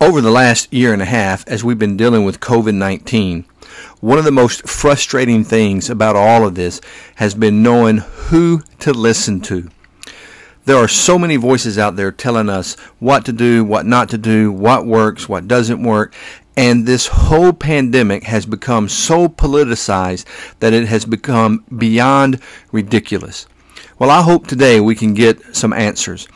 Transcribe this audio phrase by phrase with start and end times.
[0.00, 3.44] Over the last year and a half, as we've been dealing with COVID 19,
[4.00, 6.80] one of the most frustrating things about all of this
[7.16, 9.68] has been knowing who to listen to.
[10.66, 14.18] There are so many voices out there telling us what to do, what not to
[14.18, 16.14] do, what works, what doesn't work,
[16.56, 20.26] and this whole pandemic has become so politicized
[20.60, 22.40] that it has become beyond
[22.70, 23.48] ridiculous.
[23.98, 26.28] Well, I hope today we can get some answers.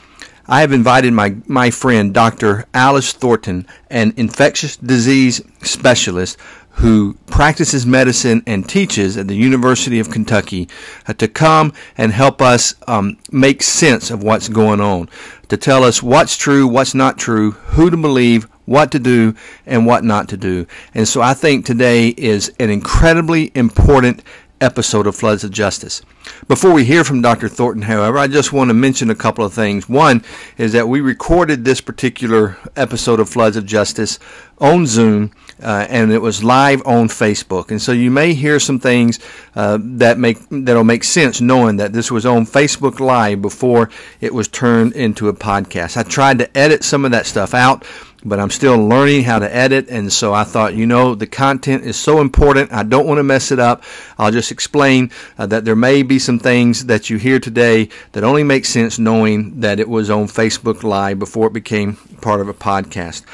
[0.48, 2.66] I have invited my, my friend, Dr.
[2.74, 6.36] Alice Thornton, an infectious disease specialist
[6.76, 10.68] who practices medicine and teaches at the University of Kentucky,
[11.06, 15.08] uh, to come and help us um, make sense of what's going on,
[15.48, 19.34] to tell us what's true, what's not true, who to believe, what to do,
[19.66, 20.66] and what not to do.
[20.94, 24.22] And so I think today is an incredibly important
[24.62, 26.02] episode of Floods of Justice.
[26.46, 27.48] Before we hear from Dr.
[27.48, 29.88] Thornton, however, I just want to mention a couple of things.
[29.88, 30.24] One
[30.56, 34.20] is that we recorded this particular episode of Floods of Justice
[34.58, 37.72] on Zoom, uh, and it was live on Facebook.
[37.72, 39.18] And so you may hear some things
[39.56, 44.32] uh, that make that'll make sense, knowing that this was on Facebook Live before it
[44.32, 45.96] was turned into a podcast.
[45.96, 47.84] I tried to edit some of that stuff out
[48.24, 49.88] but I'm still learning how to edit.
[49.88, 52.72] And so I thought, you know, the content is so important.
[52.72, 53.82] I don't want to mess it up.
[54.18, 58.24] I'll just explain uh, that there may be some things that you hear today that
[58.24, 62.48] only make sense knowing that it was on Facebook Live before it became part of
[62.48, 63.24] a podcast.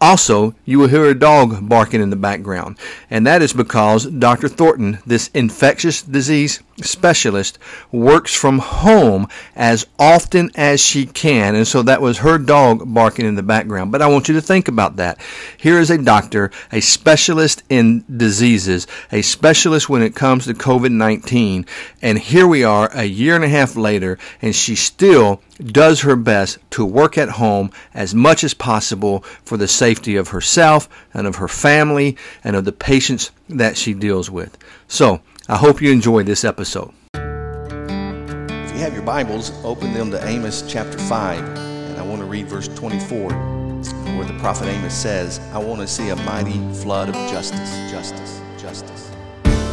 [0.00, 2.76] Also, you will hear a dog barking in the background,
[3.08, 4.48] and that is because Dr.
[4.48, 7.58] Thornton, this infectious disease specialist,
[7.92, 13.26] works from home as often as she can, and so that was her dog barking
[13.26, 13.92] in the background.
[13.92, 15.20] But I want you to think about that.
[15.56, 20.92] Here is a doctor, a specialist in diseases, a specialist when it comes to COVID
[20.92, 21.66] 19,
[22.02, 26.16] and here we are a year and a half later, and she still does her
[26.16, 31.26] best to work at home as much as possible for the safety of herself and
[31.26, 34.58] of her family and of the patients that she deals with.
[34.88, 36.90] So, I hope you enjoyed this episode.
[37.12, 42.26] If you have your Bibles, open them to Amos chapter 5, and I want to
[42.26, 47.10] read verse 24, where the prophet Amos says, I want to see a mighty flood
[47.10, 49.10] of justice, justice, justice.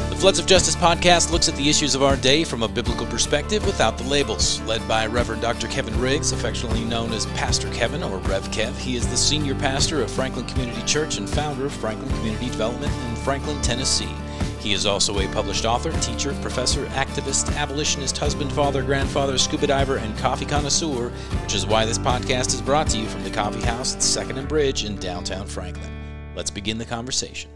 [0.10, 3.06] The Floods of Justice podcast looks at the issues of our day from a biblical
[3.06, 4.60] perspective without the labels.
[4.64, 5.70] Led by Reverend Dr.
[5.70, 8.78] Kevin Riggs, affectionately known as Pastor Kevin or Rev Kev.
[8.78, 12.92] He is the senior pastor of Franklin Community Church and founder of Franklin Community Development
[13.08, 14.14] in Franklin, Tennessee.
[14.62, 19.98] He is also a published author, teacher, professor, activist, abolitionist, husband, father, grandfather, scuba diver,
[19.98, 21.10] and coffee connoisseur,
[21.42, 24.38] which is why this podcast is brought to you from the coffee house at 2nd
[24.38, 25.92] and Bridge in downtown Franklin.
[26.36, 27.50] Let's begin the conversation.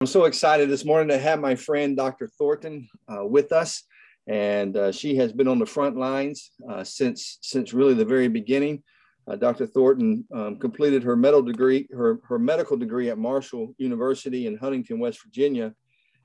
[0.00, 2.26] I'm so excited this morning to have my friend Dr.
[2.38, 3.82] Thornton uh, with us,
[4.26, 8.28] and uh, she has been on the front lines uh, since since really the very
[8.28, 8.82] beginning.
[9.28, 9.66] Uh, Dr.
[9.66, 14.98] Thornton um, completed her medical degree her her medical degree at Marshall University in Huntington,
[14.98, 15.74] West Virginia,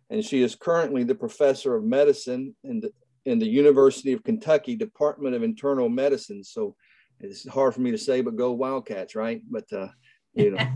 [0.09, 2.91] and she is currently the professor of medicine in the
[3.25, 6.43] in the University of Kentucky Department of Internal Medicine.
[6.43, 6.75] So
[7.19, 9.41] it's hard for me to say, but go Wildcats, right?
[9.49, 9.87] But uh,
[10.33, 10.67] you know.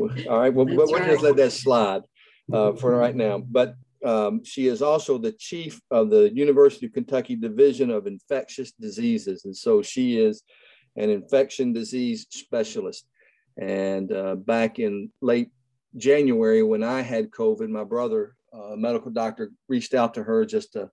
[0.00, 1.10] All right, well, we'll right.
[1.10, 2.02] just let that slide
[2.52, 3.38] uh, for right now.
[3.38, 3.74] But
[4.04, 9.44] um, she is also the chief of the University of Kentucky Division of Infectious Diseases.
[9.44, 10.42] And so she is
[10.96, 13.06] an infection disease specialist.
[13.58, 15.50] And uh, back in late
[15.96, 20.44] January, when I had COVID, my brother, a uh, medical doctor, reached out to her
[20.44, 20.90] just to,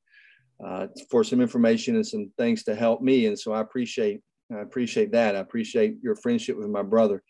[0.64, 3.28] uh, for some information and some things to help me.
[3.28, 4.22] And so I appreciate
[4.52, 5.36] I appreciate that.
[5.36, 7.22] I appreciate your friendship with my brother.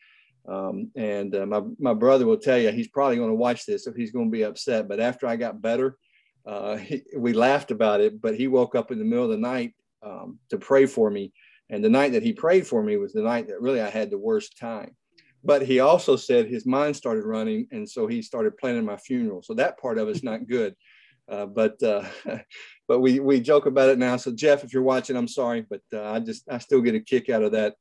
[0.48, 3.84] Um, and uh, my, my brother will tell you, he's probably going to watch this,
[3.84, 4.88] so he's going to be upset.
[4.88, 5.98] But after I got better,
[6.46, 9.38] uh, he, we laughed about it, but he woke up in the middle of the
[9.38, 11.34] night um, to pray for me.
[11.70, 14.10] And the night that he prayed for me was the night that really I had
[14.10, 14.96] the worst time.
[15.44, 19.42] But he also said his mind started running, and so he started planning my funeral.
[19.42, 20.76] So that part of it's not good.
[21.30, 22.04] Uh, but uh,
[22.88, 24.18] but we we joke about it now.
[24.18, 27.00] So Jeff, if you're watching, I'm sorry, but uh, I just I still get a
[27.00, 27.76] kick out of that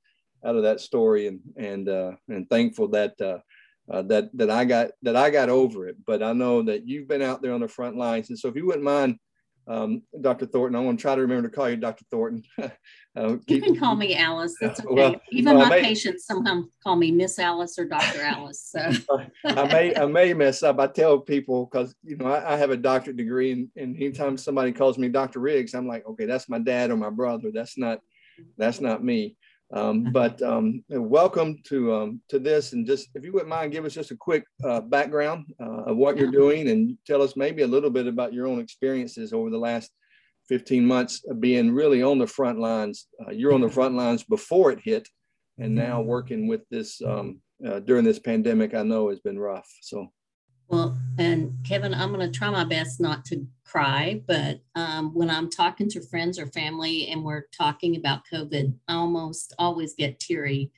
[0.45, 3.39] out of that story and and uh, and thankful that uh,
[3.91, 5.97] uh, that that I got that I got over it.
[6.07, 8.57] But I know that you've been out there on the front lines, and so if
[8.57, 9.19] you wouldn't mind,
[9.69, 10.47] um, Dr.
[10.47, 12.05] Thornton, I want to try to remember to call you Dr.
[12.11, 12.43] Thornton.
[12.59, 12.71] uh,
[13.47, 14.55] keep, you can call me Alice.
[14.61, 14.95] That's okay.
[14.95, 18.23] Well, Even my may, patients sometimes call me Miss Alice or Dr.
[18.23, 18.71] Alice.
[18.75, 18.91] So
[19.45, 20.81] I may I may mess up.
[20.81, 24.39] I tell people because you know I, I, have a doctorate degree, and, and anytime
[24.39, 25.41] somebody calls me Dr.
[25.41, 27.51] Riggs, I'm like, okay, that's my dad or my brother.
[27.53, 28.01] That's not
[28.57, 29.37] that's not me.
[29.73, 33.85] Um, but um, welcome to um, to this, and just if you wouldn't mind, give
[33.85, 37.63] us just a quick uh, background uh, of what you're doing, and tell us maybe
[37.63, 39.91] a little bit about your own experiences over the last
[40.49, 43.07] 15 months of being really on the front lines.
[43.21, 45.09] Uh, you're on the front lines before it hit,
[45.59, 49.69] and now working with this um, uh, during this pandemic, I know has been rough.
[49.83, 50.09] So.
[50.69, 55.31] Well, and Kevin, I'm going to try my best not to cry, but um, when
[55.31, 60.21] I'm talking to friends or family and we're talking about COVID, I almost always get
[60.21, 60.71] teary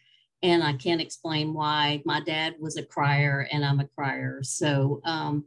[0.45, 2.03] and I can't explain why.
[2.05, 4.41] My dad was a crier and I'm a crier.
[4.45, 5.45] So, um,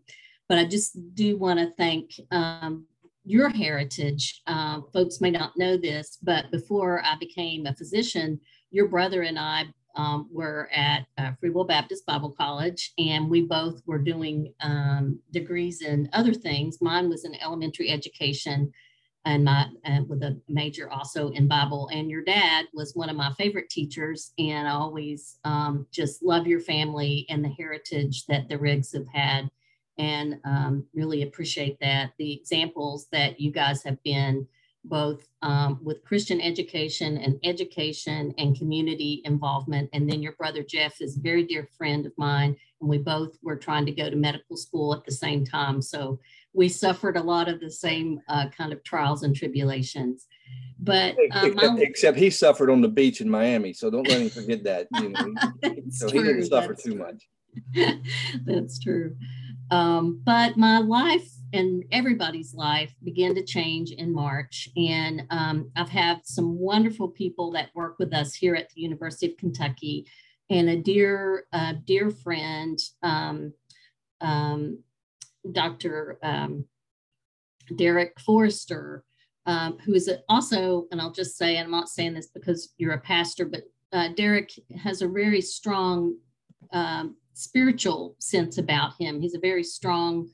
[0.50, 2.86] but I just do want to thank um,
[3.24, 4.42] your heritage.
[4.46, 8.42] Uh, folks may not know this, but before I became a physician,
[8.72, 13.42] your brother and I um, were at uh, Free Will Baptist Bible College, and we
[13.42, 16.82] both were doing um, degrees in other things.
[16.82, 18.72] Mine was in elementary education,
[19.26, 21.90] and my uh, with a major also in Bible.
[21.94, 26.48] And your dad was one of my favorite teachers, and I always um, just love
[26.48, 29.50] your family and the heritage that the Riggs have had,
[29.98, 34.48] and um, really appreciate that the examples that you guys have been
[34.86, 39.90] both um, with Christian education and education and community involvement.
[39.94, 43.38] And then your brother Jeff is a very dear friend of mine, and we both
[43.42, 45.82] were trying to go to medical school at the same time.
[45.82, 46.20] So
[46.54, 50.28] we suffered a lot of the same uh, kind of trials and tribulations.
[50.80, 54.30] But um, except, except, he suffered on the beach in Miami, so don't let him
[54.30, 54.88] forget that.
[55.00, 55.34] You know,
[55.90, 56.22] so true.
[56.22, 57.28] he didn't suffer That's too much.
[58.46, 59.16] That's true.
[59.72, 64.68] Um, but my life and everybody's life began to change in March.
[64.76, 69.28] And um, I've had some wonderful people that work with us here at the University
[69.28, 70.08] of Kentucky,
[70.50, 73.54] and a dear, uh, dear friend, um,
[74.20, 74.80] um,
[75.52, 76.18] Dr.
[76.24, 76.66] Um,
[77.76, 79.04] Derek Forster,
[79.46, 82.94] um, who is also, and I'll just say, and I'm not saying this because you're
[82.94, 84.52] a pastor, but uh, Derek
[84.82, 86.18] has a very strong
[86.72, 89.22] um, spiritual sense about him.
[89.22, 90.30] He's a very strong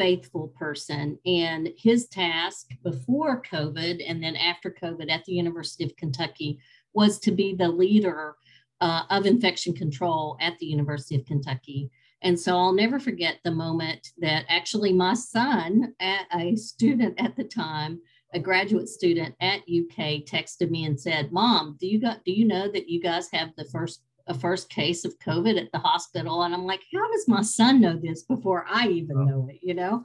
[0.00, 1.18] faithful person.
[1.26, 6.58] And his task before COVID and then after COVID at the University of Kentucky
[6.94, 8.36] was to be the leader
[8.80, 11.90] uh, of infection control at the University of Kentucky.
[12.22, 17.44] And so I'll never forget the moment that actually my son, a student at the
[17.44, 18.00] time,
[18.32, 22.46] a graduate student at UK, texted me and said, "Mom, do you got do you
[22.46, 26.42] know that you guys have the first a first case of COVID at the hospital.
[26.42, 29.60] And I'm like, how does my son know this before I even know it?
[29.62, 30.04] You know?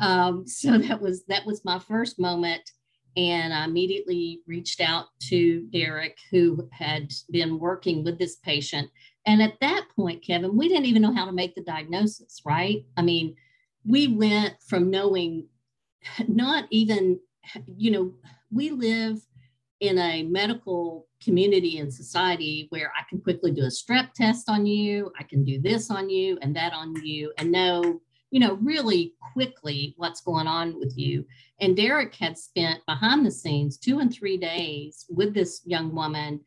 [0.00, 2.70] Um, so that was that was my first moment.
[3.16, 8.90] And I immediately reached out to Derek, who had been working with this patient.
[9.24, 12.84] And at that point, Kevin, we didn't even know how to make the diagnosis, right?
[12.96, 13.34] I mean,
[13.86, 15.46] we went from knowing
[16.28, 17.20] not even,
[17.66, 18.12] you know,
[18.50, 19.18] we live
[19.80, 24.66] in a medical community and society where I can quickly do a strep test on
[24.66, 28.00] you, I can do this on you and that on you, and know,
[28.30, 31.24] you know, really quickly what's going on with you.
[31.60, 36.40] And Derek had spent behind the scenes two and three days with this young woman,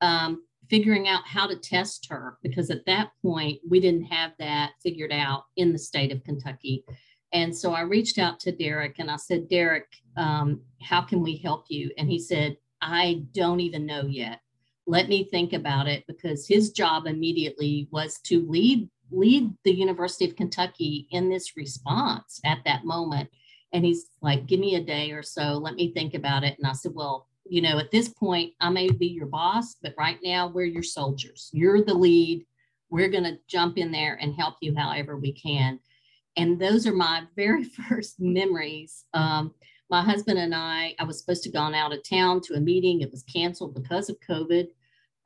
[0.00, 4.72] um, figuring out how to test her because at that point we didn't have that
[4.82, 6.84] figured out in the state of Kentucky.
[7.32, 9.86] And so I reached out to Derek and I said, Derek,
[10.16, 11.90] um, how can we help you?
[11.98, 14.40] And he said, I don't even know yet.
[14.86, 20.24] Let me think about it because his job immediately was to lead lead the University
[20.24, 23.30] of Kentucky in this response at that moment.
[23.72, 26.56] And he's like, give me a day or so, let me think about it.
[26.58, 29.94] And I said, well, you know, at this point, I may be your boss, but
[29.96, 31.50] right now we're your soldiers.
[31.52, 32.44] You're the lead.
[32.90, 35.78] We're going to jump in there and help you however we can.
[36.36, 39.04] And those are my very first memories.
[39.14, 39.54] Um,
[39.90, 43.00] my husband and I, I was supposed to gone out of town to a meeting.
[43.00, 44.66] It was canceled because of COVID.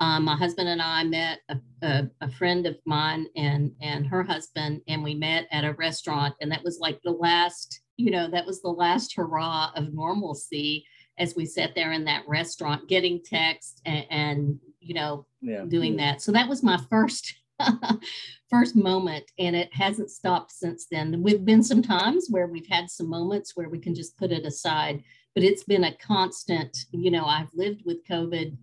[0.01, 4.23] Um, my husband and I met a, a, a, friend of mine and and her
[4.23, 8.31] husband, and we met at a restaurant, and that was like the last, you know,
[8.31, 10.87] that was the last hurrah of normalcy
[11.19, 15.65] as we sat there in that restaurant, getting text and, and you know, yeah.
[15.69, 16.23] doing that.
[16.23, 17.35] So that was my first
[18.51, 21.23] first moment and it hasn't stopped since then.
[21.23, 24.45] We've been some times where we've had some moments where we can just put it
[24.45, 25.03] aside
[25.35, 28.57] but it's been a constant you know i've lived with covid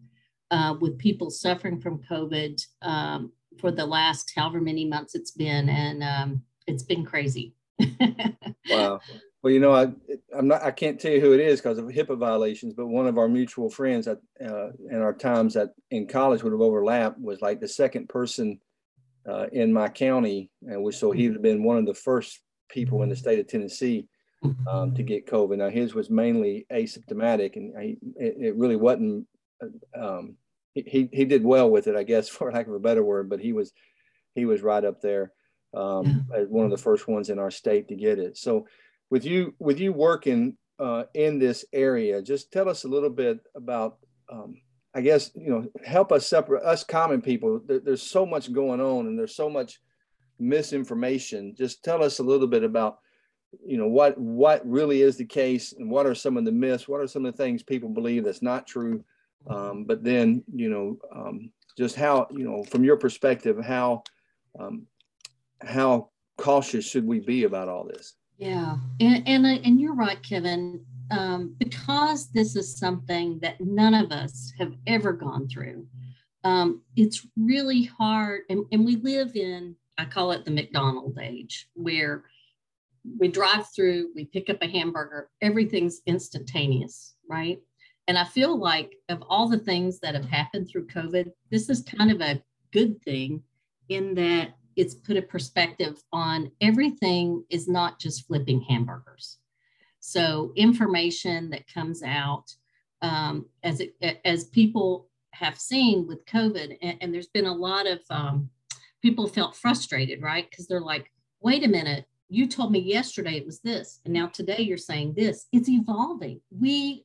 [0.50, 5.68] uh, with people suffering from covid um, for the last however many months it's been
[5.70, 7.54] and um, it's been crazy.
[8.70, 9.00] Wow.
[9.42, 9.88] Well you know i
[10.38, 13.08] i'm not i can't tell you who it is because of hipaa violations but one
[13.08, 17.18] of our mutual friends at uh, in our times that in college would have overlapped
[17.18, 18.60] was like the second person
[19.28, 23.04] uh, in my county, and so he would have been one of the first people
[23.04, 24.08] in the state of Tennessee
[24.70, 25.58] um, to get COVID.
[25.58, 29.28] Now his was mainly asymptomatic, and he, it, really wasn't.
[29.62, 30.36] Uh, um,
[30.74, 33.30] he he did well with it, I guess, for lack of a better word.
[33.30, 33.74] But he was
[34.36, 35.32] he was right up there
[35.74, 38.38] um, as one of the first ones in our state to get it.
[38.38, 38.68] So
[39.10, 43.40] with you with you working uh, in this area, just tell us a little bit
[43.56, 43.98] about
[44.32, 44.62] um,
[44.98, 47.62] I guess you know help us separate us common people.
[47.64, 49.80] There, there's so much going on, and there's so much
[50.40, 51.54] misinformation.
[51.56, 52.98] Just tell us a little bit about
[53.64, 56.88] you know what what really is the case, and what are some of the myths.
[56.88, 59.04] What are some of the things people believe that's not true?
[59.48, 64.02] Um, but then you know um, just how you know from your perspective how
[64.60, 64.88] um,
[65.62, 68.16] how cautious should we be about all this?
[68.40, 74.12] Yeah, and and, and you're right, Kevin um, because this is something that none of
[74.12, 75.88] us have ever gone through,
[76.44, 78.42] um, it's really hard.
[78.50, 82.26] And, and we live in, I call it the McDonald age, where
[83.18, 87.60] we drive through, we pick up a hamburger, everything's instantaneous, right?
[88.08, 91.82] And I feel like of all the things that have happened through COVID, this is
[91.84, 93.44] kind of a good thing
[93.90, 99.40] in that it's put a perspective on everything is not just flipping hamburgers.
[100.08, 102.46] So information that comes out
[103.02, 107.88] um, as it, as people have seen with COVID, and, and there's been a lot
[107.88, 108.50] of um,
[109.02, 110.50] people felt frustrated, right?
[110.50, 111.12] Because they're like,
[111.42, 115.14] wait a minute, you told me yesterday it was this, and now today you're saying
[115.14, 115.48] this.
[115.52, 116.40] It's evolving.
[116.58, 117.04] We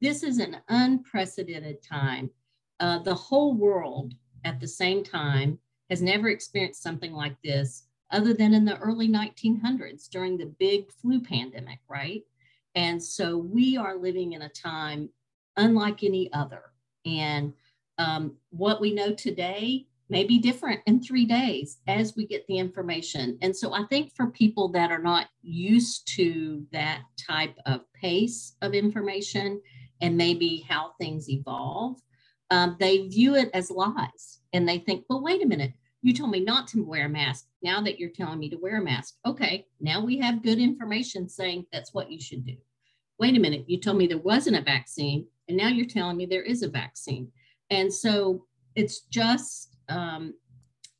[0.00, 2.30] this is an unprecedented time.
[2.78, 5.58] Uh, the whole world at the same time
[5.90, 10.92] has never experienced something like this other than in the early 1900s during the big
[10.92, 12.22] flu pandemic, right?
[12.76, 15.08] And so we are living in a time
[15.56, 16.62] unlike any other.
[17.06, 17.54] And
[17.98, 22.58] um, what we know today may be different in three days as we get the
[22.58, 23.38] information.
[23.42, 28.54] And so I think for people that are not used to that type of pace
[28.62, 29.60] of information
[30.00, 31.96] and maybe how things evolve,
[32.50, 35.72] um, they view it as lies and they think, well, wait a minute,
[36.06, 37.46] you told me not to wear a mask.
[37.62, 41.28] Now that you're telling me to wear a mask, okay, now we have good information
[41.28, 42.56] saying that's what you should do
[43.18, 46.26] wait a minute, you told me there wasn't a vaccine, and now you're telling me
[46.26, 47.30] there is a vaccine.
[47.70, 50.34] And so it's just, um,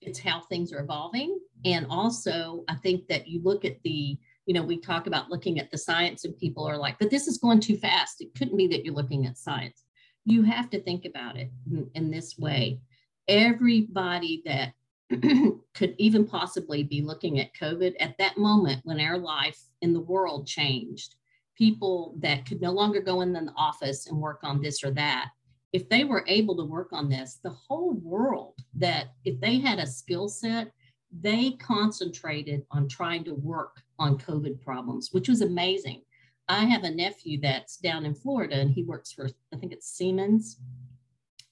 [0.01, 1.39] it's how things are evolving.
[1.65, 5.59] And also, I think that you look at the, you know, we talk about looking
[5.59, 8.21] at the science, and people are like, but this is going too fast.
[8.21, 9.83] It couldn't be that you're looking at science.
[10.25, 12.81] You have to think about it in, in this way.
[13.29, 14.73] Everybody that
[15.75, 20.01] could even possibly be looking at COVID at that moment when our life in the
[20.01, 21.15] world changed
[21.57, 25.31] people that could no longer go in the office and work on this or that,
[25.73, 29.79] if they were able to work on this, the whole world that if they had
[29.79, 30.73] a skill set,
[31.21, 36.03] they concentrated on trying to work on COVID problems, which was amazing.
[36.49, 39.89] I have a nephew that's down in Florida and he works for, I think it's
[39.89, 40.61] Siemens.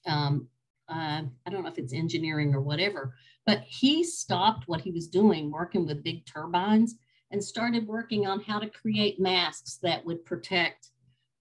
[0.05, 0.47] Um,
[0.87, 5.07] uh, I don't know if it's engineering or whatever, but he stopped what he was
[5.07, 6.95] doing working with big turbines
[7.31, 10.89] and started working on how to create masks that would protect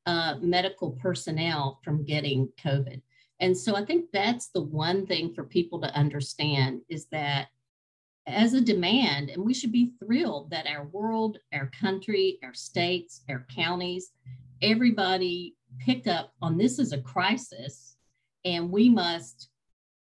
[0.06, 3.00] uh, medical personnel from getting COVID.
[3.40, 7.48] And so I think that's the one thing for people to understand is that
[8.26, 13.22] as a demand, and we should be thrilled that our world, our country, our states,
[13.28, 14.12] our counties,
[14.62, 17.96] everybody picked up on this as a crisis,
[18.44, 19.50] and we must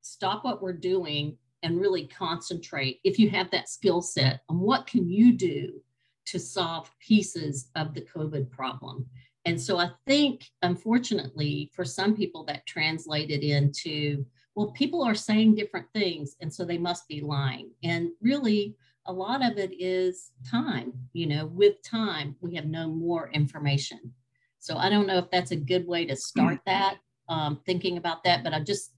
[0.01, 4.88] stop what we're doing and really concentrate if you have that skill set on what
[4.88, 5.82] can you do
[6.25, 9.06] to solve pieces of the covid problem.
[9.46, 14.25] And so i think unfortunately for some people that translated into
[14.56, 17.72] well people are saying different things and so they must be lying.
[17.84, 18.75] And really
[19.06, 24.00] a lot of it is time you know with time we have no more information.
[24.60, 26.98] So i don't know if that's a good way to start that
[27.28, 28.92] um, thinking about that but i just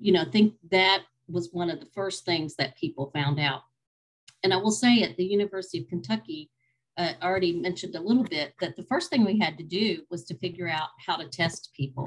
[0.00, 3.62] you know think that was one of the first things that people found out.
[4.42, 6.50] And I will say at the University of Kentucky,
[6.96, 10.24] uh, already mentioned a little bit that the first thing we had to do was
[10.24, 12.06] to figure out how to test people.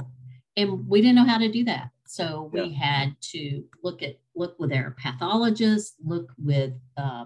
[0.56, 1.90] And we didn't know how to do that.
[2.06, 2.86] So we yeah.
[2.86, 7.26] had to look at look with our pathologists, look with uh,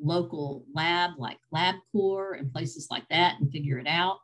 [0.00, 4.18] local lab like LabCorp and places like that and figure it out.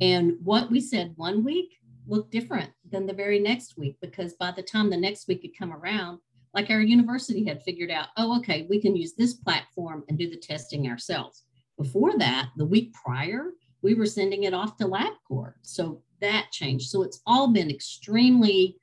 [0.00, 4.50] And what we said one week looked different than the very next week because by
[4.50, 6.18] the time the next week had come around,
[6.54, 10.30] like our university had figured out, oh, okay, we can use this platform and do
[10.30, 11.42] the testing ourselves.
[11.76, 13.50] Before that, the week prior,
[13.82, 15.54] we were sending it off to LabCorp.
[15.62, 16.88] So that changed.
[16.88, 18.76] So it's all been extremely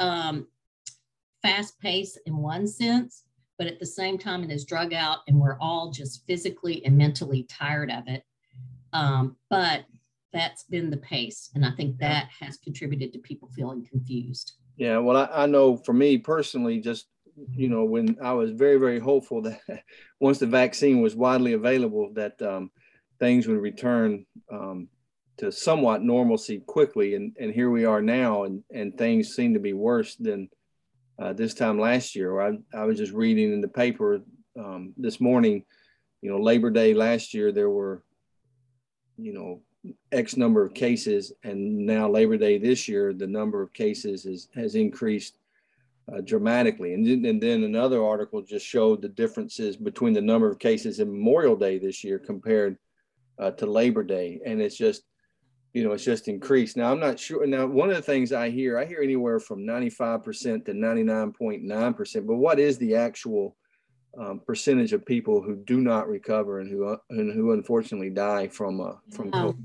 [0.00, 0.48] um,
[1.42, 3.22] fast paced in one sense,
[3.56, 6.98] but at the same time, it is drug out and we're all just physically and
[6.98, 8.24] mentally tired of it.
[8.92, 9.84] Um, but
[10.32, 11.50] that's been the pace.
[11.54, 14.54] And I think that has contributed to people feeling confused.
[14.76, 17.06] Yeah, well, I, I know for me personally, just
[17.54, 19.60] you know, when I was very, very hopeful that
[20.20, 22.70] once the vaccine was widely available, that um,
[23.18, 24.88] things would return um,
[25.38, 29.60] to somewhat normalcy quickly, and and here we are now, and and things seem to
[29.60, 30.48] be worse than
[31.18, 32.40] uh, this time last year.
[32.40, 34.20] I I was just reading in the paper
[34.58, 35.64] um, this morning,
[36.20, 38.02] you know, Labor Day last year there were,
[39.16, 39.60] you know,
[40.12, 44.48] X number of cases, and now Labor Day this year the number of cases is,
[44.54, 45.36] has increased
[46.10, 46.94] uh, dramatically.
[46.94, 51.00] And then, and then another article just showed the differences between the number of cases
[51.00, 52.78] in Memorial Day this year compared
[53.38, 55.02] uh, to Labor Day, and it's just
[55.72, 56.76] you know, it's just increased.
[56.76, 57.46] Now, I'm not sure.
[57.46, 62.36] Now, one of the things I hear, I hear anywhere from 95% to 99.9%, but
[62.36, 63.56] what is the actual
[64.18, 68.48] um, percentage of people who do not recover and who, uh, and who unfortunately die
[68.48, 69.56] from, uh, from COVID?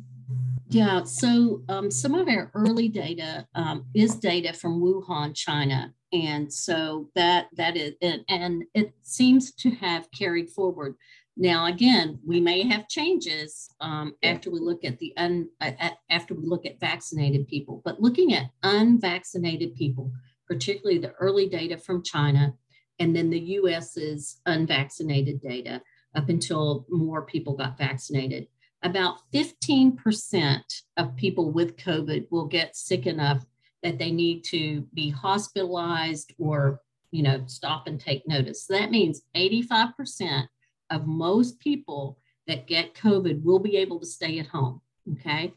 [0.70, 6.52] Yeah, so um, some of our early data um, is data from Wuhan, China, and
[6.52, 10.96] so that that is and, and it seems to have carried forward.
[11.40, 15.72] Now, again, we may have changes um, after we look at the un, uh,
[16.10, 20.12] after we look at vaccinated people, but looking at unvaccinated people,
[20.48, 22.56] particularly the early data from China,
[22.98, 25.82] and then the U.S.'s unvaccinated data
[26.16, 28.48] up until more people got vaccinated.
[28.82, 30.62] About 15%
[30.98, 33.46] of people with COVID will get sick enough
[33.84, 36.82] that they need to be hospitalized or,
[37.12, 38.66] you know, stop and take notice.
[38.66, 40.48] So that means 85%
[40.90, 42.18] of most people
[42.48, 44.82] that get COVID will be able to stay at home.
[45.14, 45.54] Okay.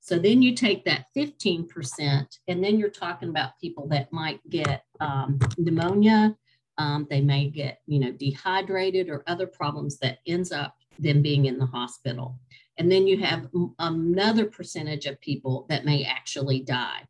[0.00, 4.84] So then you take that 15%, and then you're talking about people that might get
[4.98, 6.34] um, pneumonia.
[6.78, 11.44] Um, they may get, you know, dehydrated or other problems that ends up them being
[11.44, 12.38] in the hospital.
[12.78, 13.48] And then you have
[13.78, 17.02] another percentage of people that may actually die.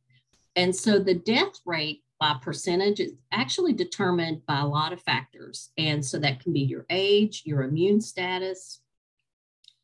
[0.57, 5.71] And so the death rate by percentage is actually determined by a lot of factors.
[5.78, 8.80] And so that can be your age, your immune status,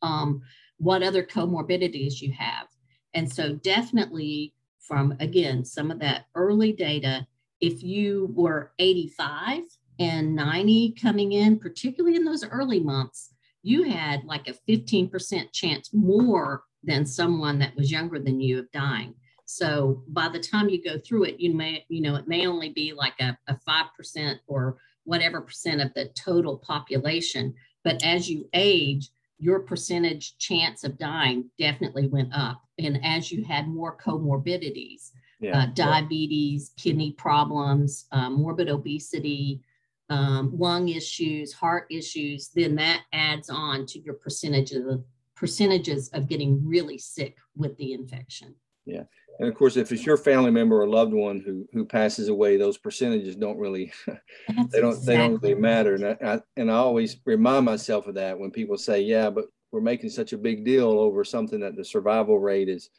[0.01, 0.41] um,
[0.77, 2.67] what other comorbidities you have.
[3.13, 7.25] And so definitely from, again, some of that early data,
[7.59, 9.63] if you were 85
[9.99, 15.89] and 90 coming in, particularly in those early months, you had like a 15% chance
[15.91, 19.15] more than someone that was younger than you of dying.
[19.49, 22.69] So by the time you go through it, you may, you know, it may only
[22.69, 27.55] be like a, a 5% or whatever percent of the total population.
[27.85, 32.61] But as you age, your percentage chance of dying definitely went up.
[32.77, 36.83] And as you had more comorbidities, yeah, uh, diabetes, yeah.
[36.83, 39.61] kidney problems, uh, morbid obesity,
[40.09, 45.05] um, lung issues, heart issues, then that adds on to your percentage of
[45.35, 48.55] percentages of getting really sick with the infection.
[48.87, 49.03] Yeah.
[49.39, 52.57] And of course, if it's your family member or loved one who who passes away,
[52.57, 55.05] those percentages don't really they don't exactly.
[55.05, 55.95] they don't really matter.
[55.95, 59.45] And I, I, and I always remind myself of that when people say, "Yeah, but
[59.71, 62.89] we're making such a big deal over something that the survival rate is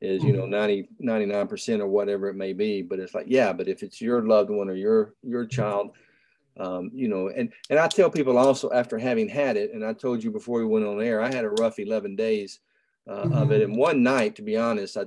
[0.00, 0.52] is you know mm-hmm.
[0.52, 4.00] 90 99 percent or whatever it may be." But it's like, yeah, but if it's
[4.00, 5.90] your loved one or your your child.
[6.56, 9.94] Um, you know, and and I tell people also after having had it, and I
[9.94, 12.58] told you before we went on air, I had a rough 11 days
[13.10, 13.32] uh, mm-hmm.
[13.32, 13.62] of it.
[13.62, 15.04] And one night, to be honest, I,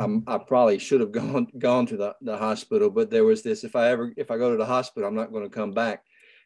[0.00, 3.64] I, I probably should have gone gone to the, the hospital, but there was this:
[3.64, 6.04] if I ever if I go to the hospital, I'm not going to come back.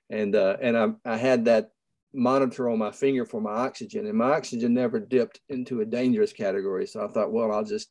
[0.08, 1.70] And uh, and I, I had that
[2.12, 6.32] monitor on my finger for my oxygen, and my oxygen never dipped into a dangerous
[6.32, 6.86] category.
[6.86, 7.90] So I thought, well, I'll just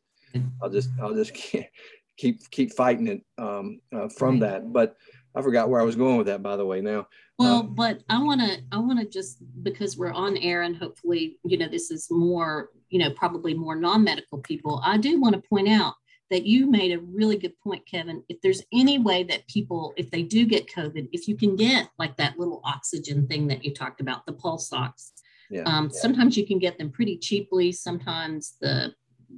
[0.61, 1.33] I'll just I'll just
[2.17, 4.71] keep keep fighting it um, uh, from that.
[4.71, 4.95] But
[5.35, 6.81] I forgot where I was going with that, by the way.
[6.81, 7.07] Now,
[7.39, 10.75] well, um, but I want to I want to just because we're on air and
[10.75, 14.81] hopefully you know this is more you know probably more non-medical people.
[14.83, 15.93] I do want to point out
[16.29, 18.23] that you made a really good point, Kevin.
[18.29, 21.89] If there's any way that people, if they do get COVID, if you can get
[21.97, 25.13] like that little oxygen thing that you talked about, the pulse ox.
[25.49, 25.99] Yeah, um, yeah.
[25.99, 27.71] Sometimes you can get them pretty cheaply.
[27.71, 28.93] Sometimes the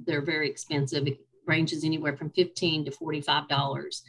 [0.06, 1.06] they're very expensive.
[1.06, 4.02] It ranges anywhere from fifteen to forty-five dollars.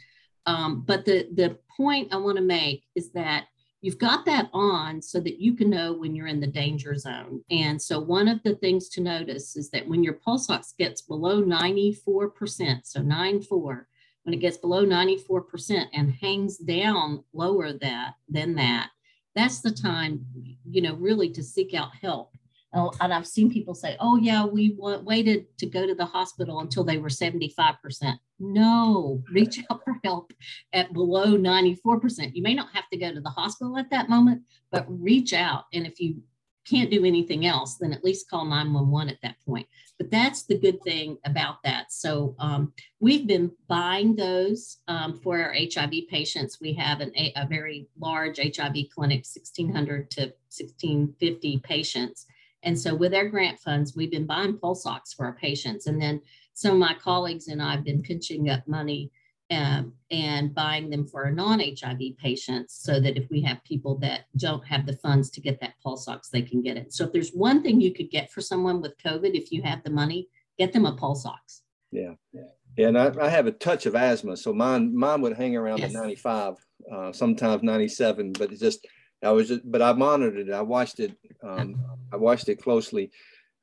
[0.46, 3.46] Um, but the, the point I want to make is that
[3.84, 7.42] you've got that on so that you can know when you're in the danger zone.
[7.50, 11.02] And so one of the things to notice is that when your pulse ox gets
[11.02, 13.84] below 94%, so 9-4,
[14.22, 18.88] when it gets below 94% and hangs down lower that than that,
[19.34, 20.24] that's the time,
[20.64, 22.34] you know, really to seek out help
[22.74, 26.58] Oh, and I've seen people say, oh, yeah, we waited to go to the hospital
[26.58, 28.18] until they were 75%.
[28.52, 30.32] No, reach out for help
[30.72, 32.34] at below 94%.
[32.34, 35.64] You may not have to go to the hospital at that moment, but reach out.
[35.72, 36.22] And if you
[36.66, 39.66] can't do anything else, then at least call 911 at that point.
[39.98, 41.92] But that's the good thing about that.
[41.92, 46.58] So um, we've been buying those um, for our HIV patients.
[46.60, 52.26] We have an, a, a very large HIV clinic, 1,600 to 1,650 patients
[52.62, 55.86] And so with our grant funds, we've been buying pulse ox for our patients.
[55.86, 56.22] And then
[56.54, 59.10] some of my colleagues and I have been pinching up money
[59.50, 64.26] um, and buying them for our non-HIV patients so that if we have people that
[64.36, 66.92] don't have the funds to get that pulse ox, they can get it.
[66.92, 69.82] So if there's one thing you could get for someone with COVID, if you have
[69.82, 71.62] the money, get them a pulse ox.
[71.90, 72.14] Yeah.
[72.32, 72.88] Yeah.
[72.88, 74.36] And I, I have a touch of asthma.
[74.36, 75.94] So mine, mine would hang around yes.
[75.94, 76.54] at 95,
[76.90, 78.86] uh, sometimes 97, but it's just,
[79.22, 80.52] I was just, but I monitored it.
[80.52, 81.16] I watched it.
[81.42, 83.10] Um, I watched it closely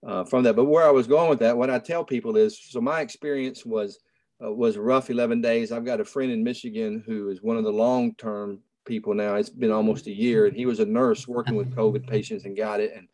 [0.06, 0.56] uh, from that.
[0.56, 3.66] But where I was going with that, what I tell people is, so my experience
[3.66, 4.00] was,
[4.44, 5.72] uh, was rough 11 days.
[5.72, 9.36] I've got a friend in Michigan who is one of the long term people now.
[9.36, 12.58] It's been almost a year, and he was a nurse working with COVID patients and
[12.58, 13.08] got it, and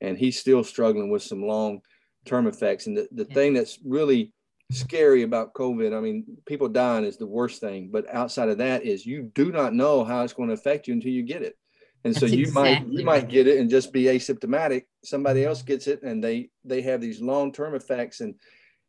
[0.00, 1.80] and he's still struggling with some long
[2.26, 2.86] term effects.
[2.86, 4.32] And the, the thing that's really
[4.70, 8.82] scary about COVID, I mean, people dying is the worst thing, but outside of that
[8.82, 11.56] is you do not know how it's going to affect you until you get it.
[12.04, 14.84] And so you exactly might you might get it and just be asymptomatic.
[15.04, 18.20] Somebody else gets it and they they have these long term effects.
[18.20, 18.34] And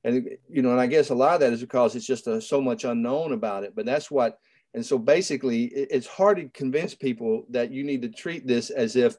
[0.03, 2.39] and you know and i guess a lot of that is because it's just a,
[2.39, 3.75] so much unknown about it.
[3.75, 4.39] But that's what
[4.73, 8.69] and so basically it, it's hard to convince people that you need to treat this
[8.69, 9.15] as if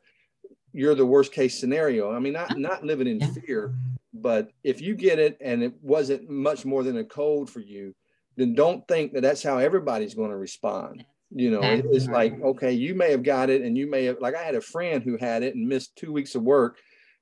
[0.72, 2.12] you're the worst case scenario.
[2.12, 3.74] I mean not not living in fear
[4.14, 7.94] but if you get it and it wasn't much more than a cold for you
[8.36, 12.72] then don't think that that's how everybody's going to respond you know it's like okay
[12.72, 15.18] you may have got it and you may have like i had a friend who
[15.18, 16.78] had it and missed two weeks of work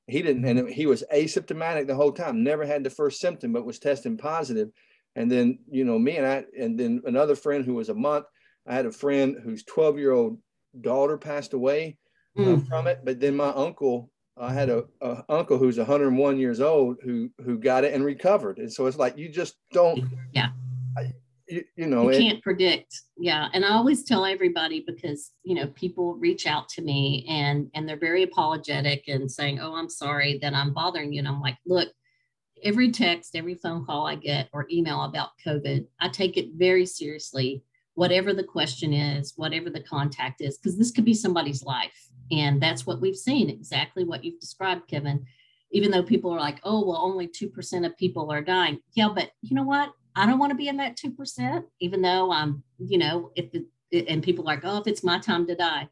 [0.08, 3.66] he didn't, and he was asymptomatic the whole time, never had the first symptom, but
[3.66, 4.68] was testing positive.
[5.16, 8.26] And then, you know, me and I, and then another friend who was a month,
[8.66, 10.38] I had a friend whose 12 year old
[10.80, 11.96] daughter passed away
[12.38, 12.68] uh, mm.
[12.68, 13.00] from it.
[13.04, 17.58] But then my uncle, I had a, a, uncle who's 101 years old who who
[17.58, 18.58] got it and recovered.
[18.58, 19.98] And so it's like you just don't.
[19.98, 20.50] Yeah
[21.48, 23.02] you, you know you can't it, predict.
[23.16, 23.48] Yeah.
[23.52, 27.88] And i always tell everybody because you know people reach out to me and and
[27.88, 31.20] they're very apologetic and saying oh i'm sorry that i'm bothering you.
[31.20, 31.88] And i'm like look
[32.62, 36.86] every text every phone call i get or email about covid i take it very
[36.86, 37.62] seriously
[37.96, 42.10] whatever the question is whatever the contact is because this could be somebody's life.
[42.30, 45.26] And that's what we've seen exactly what you've described kevin.
[45.72, 48.78] Even though people are like oh well only 2% of people are dying.
[48.94, 52.32] Yeah but you know what I don't want to be in that 2%, even though
[52.32, 53.66] I'm, you know, if the,
[54.08, 55.88] and people are like, oh, if it's my time to die,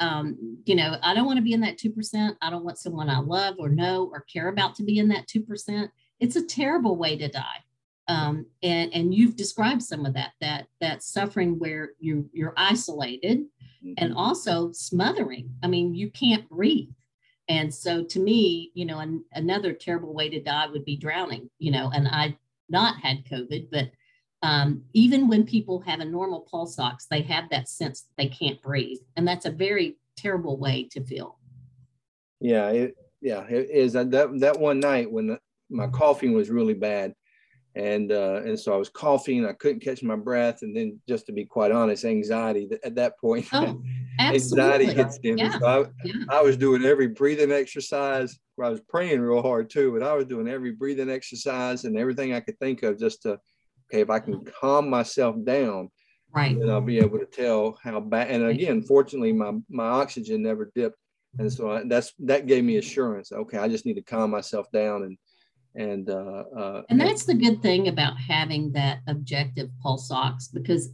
[0.00, 2.36] um, you know, I don't want to be in that 2%.
[2.40, 5.26] I don't want someone I love or know or care about to be in that
[5.26, 5.88] 2%.
[6.20, 7.62] It's a terrible way to die.
[8.08, 13.44] Um, and, and you've described some of that, that, that suffering where you, you're isolated
[13.98, 14.16] and mm-hmm.
[14.16, 15.50] also smothering.
[15.62, 16.88] I mean, you can't breathe.
[17.48, 21.50] And so to me, you know, an, another terrible way to die would be drowning,
[21.58, 22.36] you know, and I
[22.68, 23.90] not had COVID, but
[24.42, 28.28] um, even when people have a normal pulse ox, they have that sense that they
[28.28, 28.98] can't breathe.
[29.16, 31.38] And that's a very terrible way to feel.
[32.40, 33.94] Yeah, it, yeah, it is.
[33.94, 35.38] That, that one night when the,
[35.70, 37.14] my coughing was really bad,
[37.78, 41.26] and uh, and so I was coughing, I couldn't catch my breath, and then just
[41.26, 43.80] to be quite honest, anxiety at that point, oh,
[44.18, 45.38] anxiety hits in.
[45.38, 45.56] Yeah.
[45.58, 46.24] So I, yeah.
[46.28, 48.36] I was doing every breathing exercise.
[48.60, 52.34] I was praying real hard too, but I was doing every breathing exercise and everything
[52.34, 53.38] I could think of just to,
[53.88, 55.88] okay, if I can calm myself down,
[56.34, 58.32] right, then I'll be able to tell how bad.
[58.32, 60.98] And again, fortunately, my my oxygen never dipped,
[61.38, 63.30] and so I, that's that gave me assurance.
[63.30, 65.16] Okay, I just need to calm myself down and
[65.78, 70.90] and uh, uh, and that's the good thing about having that objective pulse ox because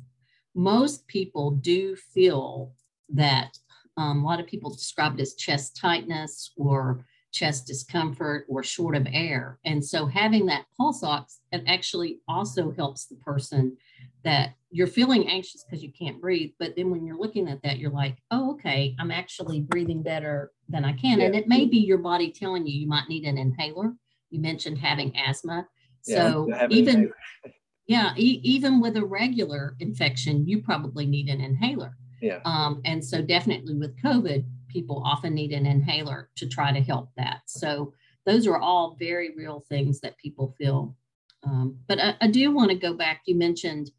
[0.55, 2.73] most people do feel
[3.09, 3.59] that
[3.97, 8.95] um, a lot of people describe it as chest tightness or chest discomfort or short
[8.95, 9.59] of air.
[9.65, 13.77] And so having that pulse ox it actually also helps the person
[14.23, 17.79] that you're feeling anxious because you can't breathe but then when you're looking at that
[17.79, 21.21] you're like oh okay i'm actually breathing better than i can.
[21.21, 21.27] Yeah.
[21.27, 23.93] and it may be your body telling you you might need an inhaler
[24.35, 25.67] you mentioned having asthma.
[26.03, 27.13] So yeah, even
[27.87, 31.97] yeah, e- even with a regular infection, you probably need an inhaler.
[32.21, 32.41] Yeah.
[32.45, 37.11] Um, and so definitely with COVID, people often need an inhaler to try to help
[37.17, 37.43] that.
[37.47, 37.93] So
[38.27, 40.97] those are all very real things that people feel.
[41.45, 43.23] Um, but I, I do want to go back.
[43.27, 43.91] You mentioned,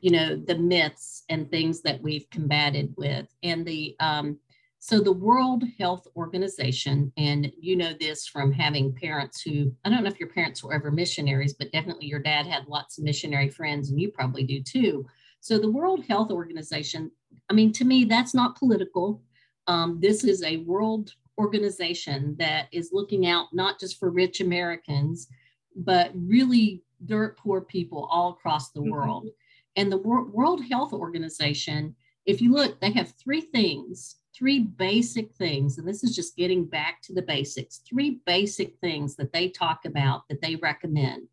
[0.00, 4.38] you know, the myths and things that we've combated with, and the um,
[4.80, 10.04] so, the World Health Organization, and you know this from having parents who, I don't
[10.04, 13.48] know if your parents were ever missionaries, but definitely your dad had lots of missionary
[13.48, 15.04] friends, and you probably do too.
[15.40, 17.10] So, the World Health Organization,
[17.50, 19.20] I mean, to me, that's not political.
[19.66, 25.28] Um, this is a world organization that is looking out not just for rich Americans,
[25.74, 28.92] but really dirt poor people all across the mm-hmm.
[28.92, 29.28] world.
[29.74, 35.78] And the World Health Organization, if you look, they have three things three basic things,
[35.78, 39.84] and this is just getting back to the basics, three basic things that they talk
[39.84, 41.26] about that they recommend.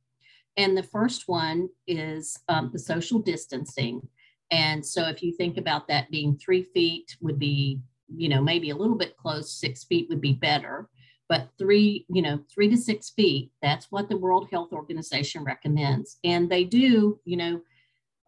[0.58, 4.02] And the first one is um, the social distancing.
[4.52, 7.80] And so if you think about that being three feet would be,
[8.16, 10.90] you know, maybe a little bit close, six feet would be better.
[11.28, 16.18] But three, you know, three to six feet, that's what the World Health Organization recommends.
[16.24, 17.62] And they do, you know,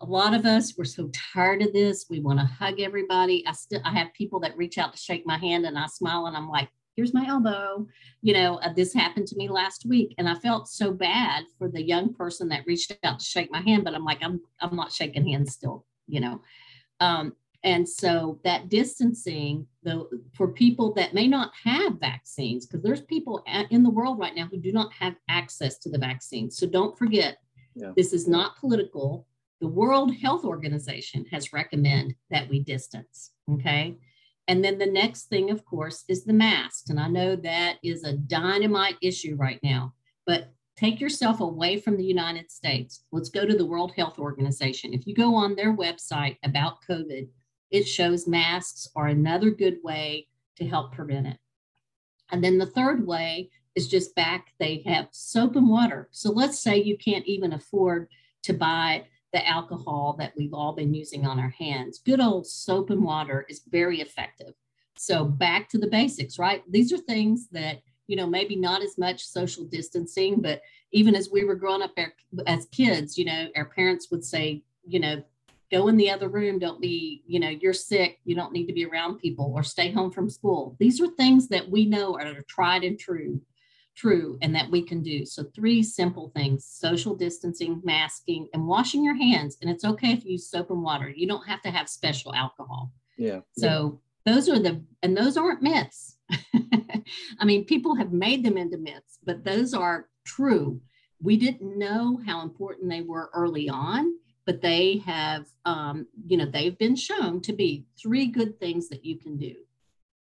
[0.01, 3.43] a lot of us we're so tired of this we want to hug everybody.
[3.47, 6.27] I still i have people that reach out to shake my hand and i smile
[6.27, 7.85] and i'm like here's my elbow
[8.21, 11.67] you know uh, this happened to me last week and i felt so bad for
[11.69, 14.75] the young person that reached out to shake my hand but i'm like i'm i'm
[14.75, 16.41] not shaking hands still you know?
[16.99, 17.33] Um,
[17.63, 23.43] and so that distancing though for people that may not have vaccines because there's people
[23.71, 26.49] in the world right now who do not have access to the vaccine.
[26.49, 27.39] So don't forget
[27.75, 27.91] yeah.
[27.95, 29.27] this is not political
[29.61, 33.97] the world health organization has recommended that we distance okay
[34.47, 38.03] and then the next thing of course is the mask and i know that is
[38.03, 39.93] a dynamite issue right now
[40.25, 43.03] but take yourself away from the United States.
[43.11, 44.93] Let's go to the World Health Organization.
[44.93, 47.27] If you go on their website about COVID,
[47.71, 51.37] it shows masks are another good way to help prevent it.
[52.31, 56.09] And then the third way is just back, they have soap and water.
[56.11, 58.07] So let's say you can't even afford
[58.43, 61.99] to buy the alcohol that we've all been using on our hands.
[62.05, 64.53] Good old soap and water is very effective.
[64.97, 66.63] So back to the basics, right?
[66.69, 70.61] These are things that you know, maybe not as much social distancing, but
[70.91, 71.91] even as we were growing up
[72.47, 75.21] as kids, you know, our parents would say, you know,
[75.69, 78.73] go in the other room, don't be, you know, you're sick, you don't need to
[78.73, 80.77] be around people or stay home from school.
[80.79, 83.41] These are things that we know are tried and true,
[83.97, 85.25] true, and that we can do.
[85.25, 89.57] So three simple things, social distancing, masking, and washing your hands.
[89.61, 91.09] And it's okay if you use soap and water.
[91.09, 92.91] You don't have to have special alcohol.
[93.17, 93.39] Yeah.
[93.57, 94.33] So yeah.
[94.33, 96.17] those are the, and those aren't myths
[97.39, 100.81] I mean, people have made them into myths, but those are true.
[101.21, 104.13] We didn't know how important they were early on,
[104.45, 109.03] but they have, um, you know, they've been shown to be three good things that
[109.05, 109.55] you can do.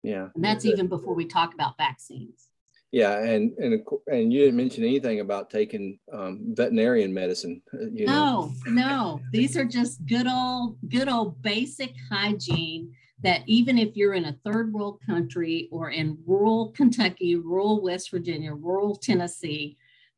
[0.03, 0.29] Yeah.
[0.35, 2.49] And that's even before we talk about vaccines.
[2.95, 7.61] Yeah, and and and you didn't mention anything about taking um, veterinarian medicine.
[7.73, 8.53] Uh, you know?
[8.65, 14.13] No, no, these are just good old good old basic hygiene that even if you're
[14.13, 19.75] in a third world country or in rural Kentucky, rural West Virginia, rural Tennessee,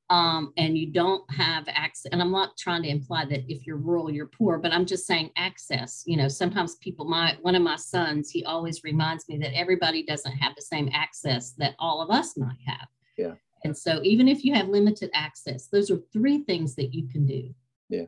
[0.10, 3.78] um, and you don't have access, and I'm not trying to imply that if you're
[3.78, 6.04] rural, you're poor, but I'm just saying access.
[6.06, 10.04] You know, sometimes people, my one of my sons, he always reminds me that everybody
[10.04, 12.88] doesn't have the same access that all of us might have.
[13.18, 13.34] Yeah.
[13.64, 17.26] And so even if you have limited access, those are three things that you can
[17.26, 17.54] do.
[17.90, 18.06] Yeah.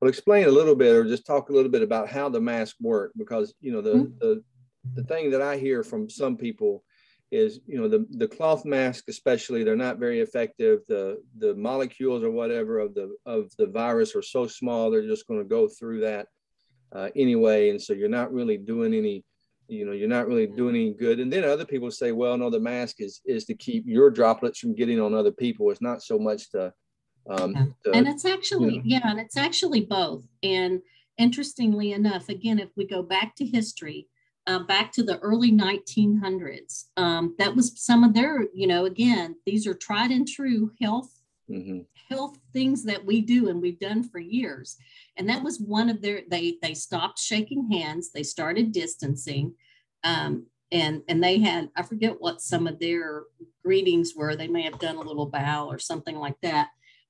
[0.00, 2.76] Well, explain a little bit, or just talk a little bit about how the mask
[2.80, 4.18] work, because you know the mm-hmm.
[4.20, 4.44] the
[4.94, 6.84] the thing that I hear from some people
[7.30, 12.22] is you know the the cloth mask especially they're not very effective the the molecules
[12.22, 15.68] or whatever of the of the virus are so small they're just going to go
[15.68, 16.26] through that
[16.92, 19.22] uh, anyway and so you're not really doing any
[19.68, 22.48] you know you're not really doing any good and then other people say well no
[22.48, 26.02] the mask is is to keep your droplets from getting on other people it's not
[26.02, 26.72] so much to
[27.28, 27.64] um, yeah.
[27.84, 28.82] to, and it's actually, you know.
[28.84, 30.24] yeah, and it's actually both.
[30.42, 30.80] And
[31.18, 34.08] interestingly enough, again, if we go back to history,
[34.48, 39.36] uh, back to the early 1900s, um, that was some of their, you know, again,
[39.46, 41.18] these are tried and true health
[41.50, 41.80] mm-hmm.
[42.08, 44.76] health things that we do and we've done for years.
[45.16, 46.22] And that was one of their.
[46.30, 48.10] They they stopped shaking hands.
[48.10, 49.54] They started distancing.
[50.04, 53.22] Um, and and they had i forget what some of their
[53.64, 56.68] greetings were they may have done a little bow or something like that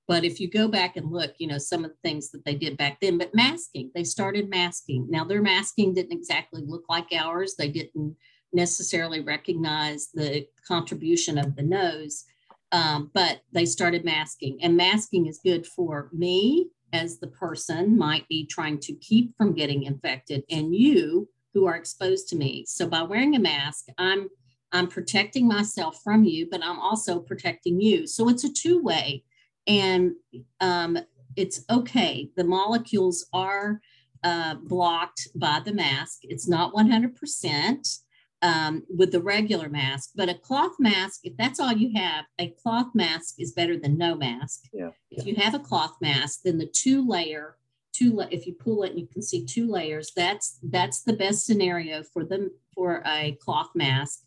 [0.09, 2.55] but if you go back and look, you know, some of the things that they
[2.55, 5.07] did back then, but masking, they started masking.
[5.11, 7.55] Now their masking didn't exactly look like ours.
[7.57, 8.16] They didn't
[8.53, 12.25] necessarily recognize the contribution of the nose,
[12.73, 14.59] um, but they started masking.
[14.62, 19.53] And masking is good for me as the person might be trying to keep from
[19.53, 22.64] getting infected and you who are exposed to me.
[22.66, 24.29] So by wearing a mask, I'm
[24.71, 28.07] I'm protecting myself from you, but I'm also protecting you.
[28.07, 29.25] So it's a two-way
[29.68, 30.12] and
[30.61, 30.98] um,
[31.37, 32.31] it's okay.
[32.37, 33.81] The molecules are
[34.24, 36.20] uh, blocked by the mask.
[36.22, 37.98] It's not 100%
[38.42, 42.48] um, with the regular mask, but a cloth mask, if that's all you have, a
[42.50, 44.64] cloth mask is better than no mask.
[44.72, 44.90] Yeah.
[45.11, 47.57] If you have a cloth mask, then the two layer,
[47.92, 50.12] two if you pull it, and you can see two layers.
[50.14, 54.20] That's that's the best scenario for them for a cloth mask.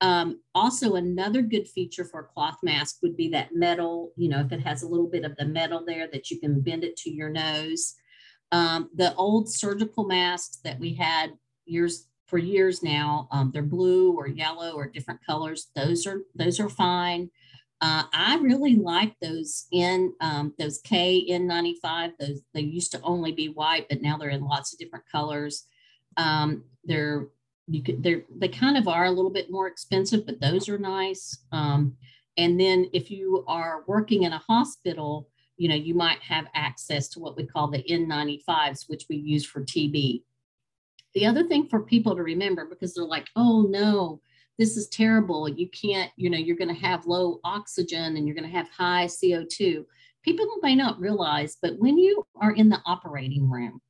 [0.00, 4.40] Um, also, another good feature for a cloth mask would be that metal, you know,
[4.40, 6.96] if it has a little bit of the metal there that you can bend it
[6.98, 7.94] to your nose.
[8.52, 11.32] Um, the old surgical masks that we had
[11.66, 13.26] years for years now.
[13.32, 15.68] Um, they're blue or yellow or different colors.
[15.74, 17.30] Those are those are fine.
[17.80, 22.12] Uh, I really like those in um, those KN95.
[22.18, 25.66] Those they used to only be white, but now they're in lots of different colors.
[26.16, 27.28] Um, they're
[27.68, 30.78] you could they're they kind of are a little bit more expensive, but those are
[30.78, 31.38] nice.
[31.52, 31.96] Um,
[32.36, 37.08] and then if you are working in a hospital, you know you might have access
[37.10, 40.22] to what we call the N95s, which we use for TB.
[41.14, 44.20] The other thing for people to remember, because they're like, oh no,
[44.58, 45.48] this is terrible.
[45.48, 48.68] You can't, you know, you're going to have low oxygen and you're going to have
[48.70, 49.84] high CO2.
[50.22, 53.80] People may not realize, but when you are in the operating room,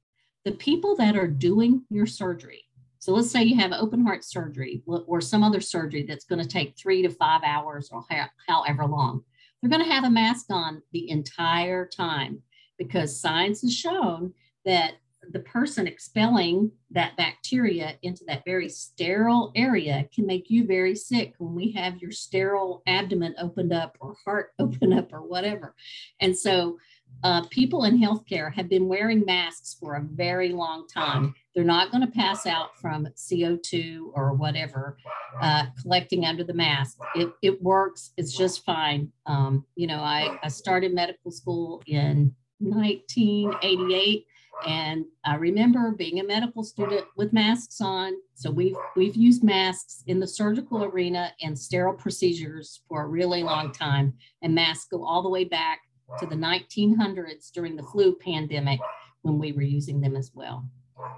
[0.44, 2.64] the people that are doing your surgery,
[2.98, 6.48] so let's say you have open heart surgery or some other surgery that's going to
[6.48, 8.04] take three to five hours or
[8.46, 9.22] however long,
[9.60, 12.42] they're going to have a mask on the entire time
[12.78, 14.32] because science has shown
[14.64, 14.94] that
[15.30, 21.34] the person expelling that bacteria into that very sterile area can make you very sick
[21.38, 25.74] when we have your sterile abdomen opened up or heart open up or whatever.
[26.20, 26.78] And so
[27.24, 31.34] uh, people in healthcare have been wearing masks for a very long time.
[31.54, 34.96] They're not going to pass out from CO2 or whatever
[35.42, 36.98] uh, collecting under the mask.
[37.16, 39.10] It, it works, it's just fine.
[39.26, 44.26] Um, you know, I, I started medical school in 1988
[44.66, 48.14] and I remember being a medical student with masks on.
[48.34, 53.42] So we've we've used masks in the surgical arena and sterile procedures for a really
[53.42, 54.14] long time.
[54.42, 55.80] And masks go all the way back
[56.18, 58.80] to the 1900s during the flu pandemic
[59.22, 60.64] when we were using them as well.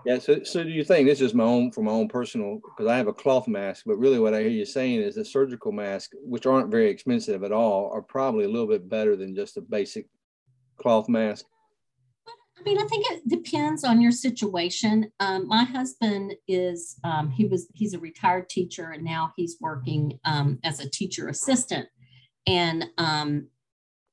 [0.04, 0.18] Yeah.
[0.18, 2.96] So, so do you think this is my own from my own personal because I
[2.96, 6.12] have a cloth mask, but really what I hear you saying is the surgical mask,
[6.22, 9.62] which aren't very expensive at all, are probably a little bit better than just a
[9.62, 10.06] basic
[10.76, 11.46] cloth mask.
[12.58, 15.10] I mean, I think it depends on your situation.
[15.18, 20.18] Um, my husband is um, he was he's a retired teacher and now he's working
[20.26, 21.88] um, as a teacher assistant.
[22.46, 23.48] And um,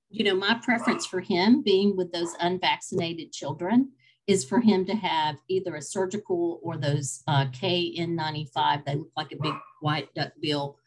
[0.10, 3.92] you know, my preference for him being with those unvaccinated children
[4.28, 8.86] is for him to have either a surgical or those uh, KN95.
[8.86, 10.78] They look like a big white duck bill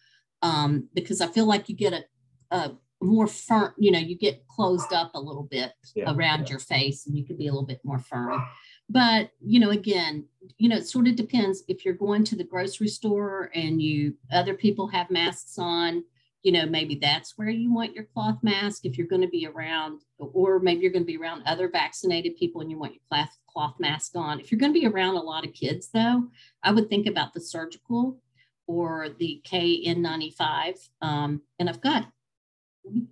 [0.42, 2.04] um, because I feel like you get a,
[2.50, 6.50] a more firm, you know, you get closed up a little bit yeah, around yeah.
[6.50, 8.44] your face and you can be a little bit more firm.
[8.90, 10.26] But, you know, again,
[10.59, 14.14] you know, it sort of depends if you're going to the grocery store and you
[14.33, 16.04] other people have masks on,
[16.42, 18.85] you know, maybe that's where you want your cloth mask.
[18.85, 22.37] If you're going to be around, or maybe you're going to be around other vaccinated
[22.37, 24.40] people and you want your cloth, cloth mask on.
[24.40, 26.29] If you're going to be around a lot of kids, though,
[26.62, 28.18] I would think about the surgical
[28.66, 30.88] or the KN95.
[31.03, 32.11] Um, and I've got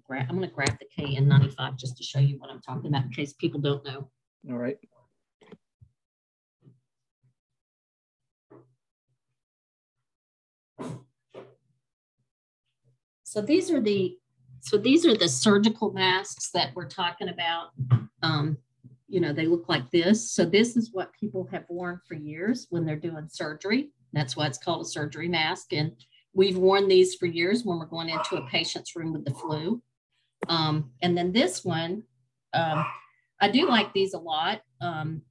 [0.05, 3.05] grab, I'm going to grab the KN95 just to show you what I'm talking about
[3.05, 4.09] in case people don't know.
[4.51, 4.79] All right.
[13.29, 14.17] So these are the
[14.61, 17.69] so these are the surgical masks that we're talking about.
[18.23, 18.59] Um,
[19.07, 20.33] you know, they look like this.
[20.33, 23.91] So this is what people have worn for years when they're doing surgery.
[24.13, 25.73] That's why it's called a surgery mask.
[25.73, 25.93] And
[26.39, 29.83] We've worn these for years when we're going into a patient's room with the flu.
[30.49, 32.05] Um, and then this one,
[32.55, 32.87] um,
[33.41, 34.61] I do like these a lot.
[34.81, 35.23] Um,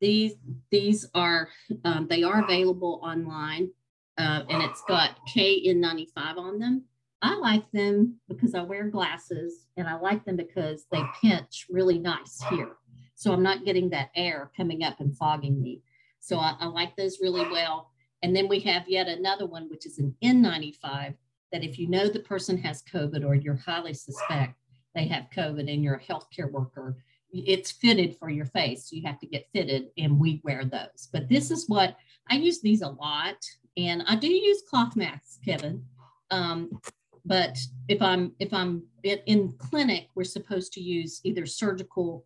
[0.00, 0.34] these
[0.70, 1.48] these are
[1.84, 3.70] um, they are available online,
[4.16, 6.84] uh, and it's got KN95 on them.
[7.24, 11.98] I like them because I wear glasses, and I like them because they pinch really
[11.98, 12.72] nice here.
[13.14, 15.80] So I'm not getting that air coming up and fogging me.
[16.20, 17.90] So I, I like those really well.
[18.22, 21.14] And then we have yet another one, which is an N95,
[21.50, 24.58] that if you know the person has COVID or you're highly suspect
[24.94, 26.98] they have COVID and you're a healthcare worker,
[27.32, 28.92] it's fitted for your face.
[28.92, 31.08] You have to get fitted, and we wear those.
[31.10, 31.96] But this is what
[32.30, 33.36] I use these a lot,
[33.78, 35.86] and I do use cloth masks, Kevin.
[36.30, 36.80] Um,
[37.24, 37.58] but
[37.88, 42.24] if I'm if I'm in clinic, we're supposed to use either surgical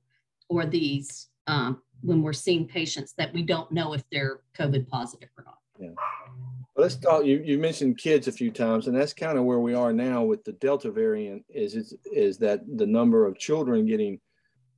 [0.49, 5.29] or these um, when we're seeing patients that we don't know if they're COVID positive
[5.37, 5.59] or not.
[5.79, 5.89] Yeah.
[6.75, 7.25] Well, let's talk.
[7.25, 10.23] You, you mentioned kids a few times, and that's kind of where we are now
[10.23, 11.45] with the Delta variant.
[11.49, 14.21] Is is, is that the number of children getting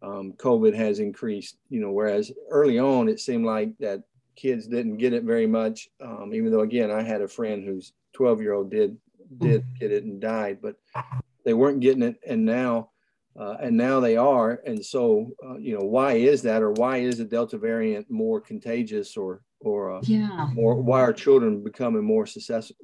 [0.03, 1.57] um, COVID has increased?
[1.69, 4.03] You know, whereas early on it seemed like that
[4.37, 5.89] kids didn't get it very much.
[6.03, 8.97] Um, even though, again, I had a friend whose 12 year old did
[9.39, 10.77] did get it and died, but
[11.45, 12.91] they weren't getting it, and now.
[13.39, 16.97] Uh, and now they are, and so uh, you know why is that, or why
[16.97, 22.03] is the Delta variant more contagious, or or uh, yeah, or why are children becoming
[22.03, 22.77] more successful,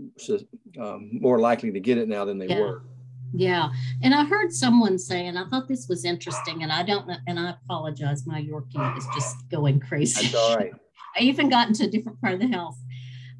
[0.81, 2.61] um, more likely to get it now than they yeah.
[2.61, 2.83] were?
[3.35, 3.71] Yeah,
[4.03, 7.17] and I heard someone say, and I thought this was interesting, and I don't know,
[7.27, 10.29] and I apologize, my Yorkie is just going crazy.
[10.29, 10.73] That's all right.
[11.19, 12.77] I even got into a different part of the house.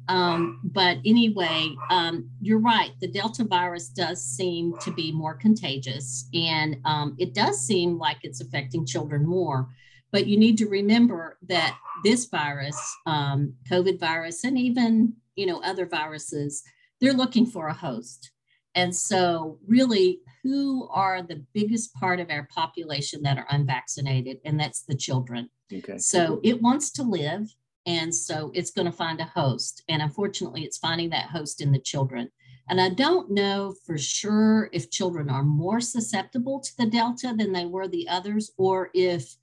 [0.09, 2.91] Um, but anyway, um, you're right.
[3.01, 8.17] The Delta virus does seem to be more contagious, and um, it does seem like
[8.23, 9.67] it's affecting children more.
[10.11, 15.61] But you need to remember that this virus, um, COVID virus, and even you know
[15.61, 16.63] other viruses,
[17.01, 18.31] they're looking for a host.
[18.75, 24.37] And so, really, who are the biggest part of our population that are unvaccinated?
[24.45, 25.49] And that's the children.
[25.73, 25.97] Okay.
[25.97, 27.53] So it wants to live.
[27.87, 29.83] And so it's going to find a host.
[29.87, 32.29] And unfortunately, it's finding that host in the children.
[32.69, 37.53] And I don't know for sure if children are more susceptible to the Delta than
[37.53, 39.37] they were the others, or if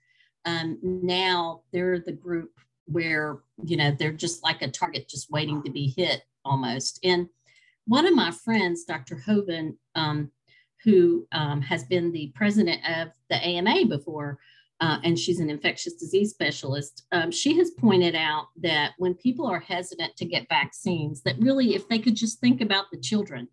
[0.45, 2.53] um, now they're the group
[2.85, 7.01] where, you know, they're just like a target just waiting to be hit almost.
[7.03, 7.29] And
[7.87, 9.17] one of my friends, Dr.
[9.17, 10.31] Hoven, um,
[10.83, 14.39] who um, has been the president of the AMA before,
[14.81, 19.47] uh, and she's an infectious disease specialist, um, she has pointed out that when people
[19.47, 23.49] are hesitant to get vaccines, that really, if they could just think about the children,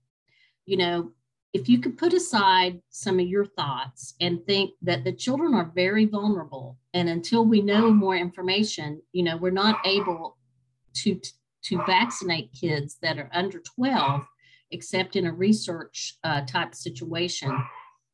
[0.66, 1.12] you know,
[1.54, 5.72] if you could put aside some of your thoughts and think that the children are
[5.76, 10.38] very vulnerable, and until we know more information, you know, we're not able
[10.94, 11.20] to
[11.64, 14.26] to vaccinate kids that are under 12,
[14.72, 17.52] except in a research uh, type situation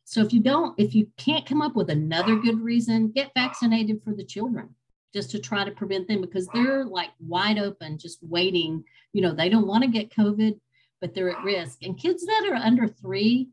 [0.09, 4.01] so if you don't, if you can't come up with another good reason, get vaccinated
[4.05, 4.73] for the children
[5.13, 8.85] just to try to prevent them because they're like wide open, just waiting.
[9.11, 10.57] You know, they don't want to get COVID,
[11.01, 11.79] but they're at risk.
[11.83, 13.49] And kids that are under three,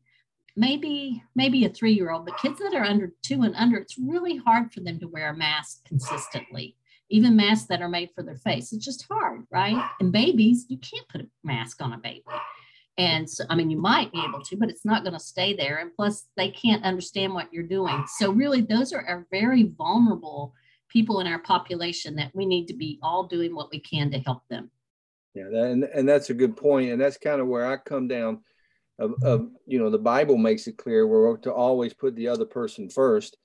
[0.55, 4.72] maybe maybe a three-year-old, but kids that are under two and under, it's really hard
[4.72, 6.76] for them to wear a mask consistently.
[7.11, 9.90] Even masks that are made for their face, it's just hard, right?
[9.98, 12.22] And babies, you can't put a mask on a baby.
[12.97, 15.55] And so, I mean, you might be able to, but it's not going to stay
[15.55, 15.78] there.
[15.78, 18.05] And plus, they can't understand what you're doing.
[18.18, 20.55] So, really, those are, are very vulnerable
[20.88, 24.18] people in our population that we need to be all doing what we can to
[24.20, 24.70] help them.
[25.34, 26.92] Yeah, that, and, and that's a good point.
[26.92, 28.40] And that's kind of where I come down.
[29.01, 32.45] Of, of you know, the Bible makes it clear we're to always put the other
[32.45, 33.36] person first,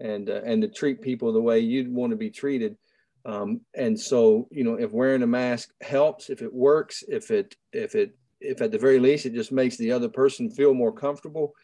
[0.00, 2.76] and uh, and to treat people the way you'd want to be treated.
[3.24, 7.56] Um, and so, you know, if wearing a mask helps, if it works, if it
[7.72, 10.92] if it if at the very least it just makes the other person feel more
[10.92, 11.54] comfortable,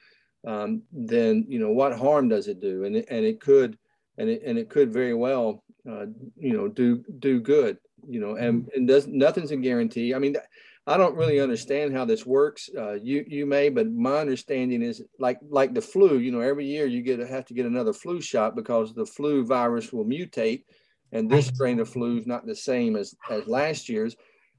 [0.47, 2.85] um, then you know what harm does it do?
[2.85, 3.79] And it, and it could,
[4.19, 6.07] and it and it could very well, uh,
[6.37, 7.79] you know, do do good.
[8.07, 10.15] You know, and and does nothing's a guarantee.
[10.15, 10.37] I mean,
[10.87, 12.69] I don't really understand how this works.
[12.77, 16.19] Uh, you you may, but my understanding is like like the flu.
[16.19, 19.47] You know, every year you get have to get another flu shot because the flu
[19.47, 20.65] virus will mutate,
[21.13, 24.15] and this strain of flu is not the same as as last year's.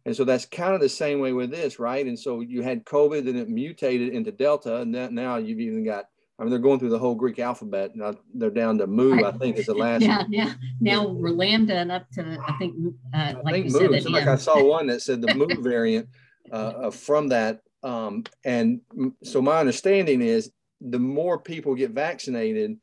[0.06, 2.06] And so that's kind of the same way with this, right?
[2.06, 5.84] And so you had COVID and it mutated into Delta, and that now you've even
[5.84, 6.06] got.
[6.38, 7.96] I mean, they're going through the whole Greek alphabet.
[7.96, 10.02] Now they're down to Mu, I think, is the last.
[10.02, 10.54] Yeah, yeah.
[10.82, 12.76] Now we're lambda and up to I think,
[13.14, 14.02] uh, like I think Mu.
[14.02, 16.10] Said, like I saw one that said the Mu variant
[16.52, 17.62] uh, from that.
[17.84, 18.82] Um, and
[19.24, 20.52] so my understanding is
[20.82, 22.78] the more people get vaccinated,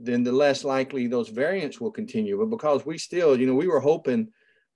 [0.00, 2.38] then the less likely those variants will continue.
[2.38, 4.28] But because we still, you know, we were hoping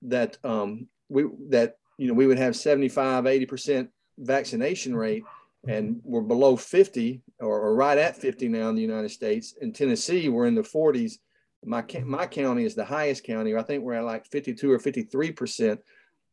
[0.02, 5.22] that um, we that you know, we would have 75, 80% vaccination rate
[5.68, 9.54] and we're below 50 or, or, right at 50 now in the United States.
[9.60, 11.18] In Tennessee, we're in the 40s.
[11.62, 13.54] My, my county is the highest county.
[13.54, 15.78] I think we're at like 52 or 53%.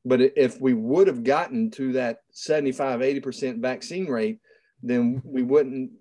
[0.05, 4.39] But if we would have gotten to that 75, 80% vaccine rate,
[4.81, 5.91] then we wouldn't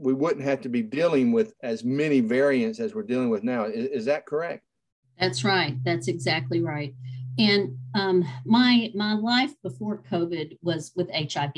[0.00, 3.64] we wouldn't have to be dealing with as many variants as we're dealing with now.
[3.64, 4.62] Is, is that correct?
[5.18, 5.76] That's right.
[5.82, 6.94] That's exactly right.
[7.38, 11.54] And um, my my life before COVID was with HIV,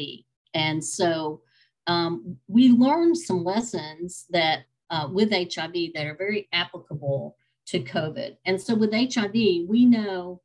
[0.55, 1.43] and so
[1.87, 8.37] um, we learned some lessons that uh, with HIV that are very applicable to COVID.
[8.45, 10.41] And so with HIV, we know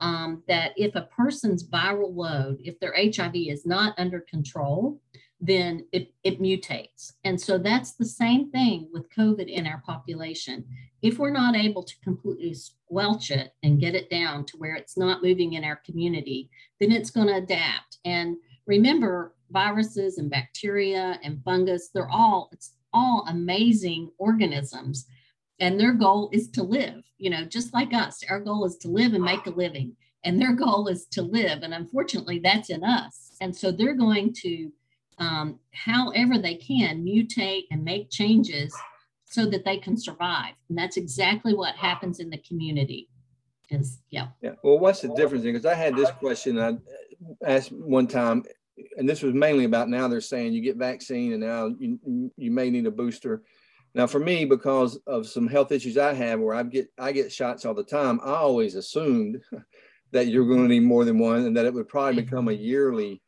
[0.00, 5.00] um, that if a person's viral load, if their HIV is not under control,
[5.40, 7.12] then it, it mutates.
[7.24, 10.64] And so that's the same thing with COVID in our population.
[11.02, 14.98] If we're not able to completely squelch it and get it down to where it's
[14.98, 17.98] not moving in our community, then it's going to adapt.
[18.04, 18.36] And
[18.66, 25.06] remember, viruses and bacteria and fungus, they're all, it's all amazing organisms.
[25.58, 28.22] And their goal is to live, you know, just like us.
[28.28, 29.96] Our goal is to live and make a living.
[30.24, 31.62] And their goal is to live.
[31.62, 33.36] And unfortunately, that's in us.
[33.40, 34.70] And so they're going to
[35.20, 38.74] um, however they can mutate and make changes
[39.26, 40.54] so that they can survive.
[40.68, 43.08] And that's exactly what happens in the community.
[43.70, 44.28] Is yeah.
[44.42, 44.54] Yeah.
[44.64, 45.44] Well, what's the difference?
[45.44, 46.76] Because I had this question I
[47.46, 48.42] asked one time,
[48.96, 52.50] and this was mainly about now they're saying you get vaccine and now you, you
[52.50, 53.42] may need a booster.
[53.94, 57.30] Now, for me, because of some health issues I have, where I get I get
[57.30, 59.40] shots all the time, I always assumed
[60.12, 62.52] that you're going to need more than one, and that it would probably become a
[62.52, 63.22] yearly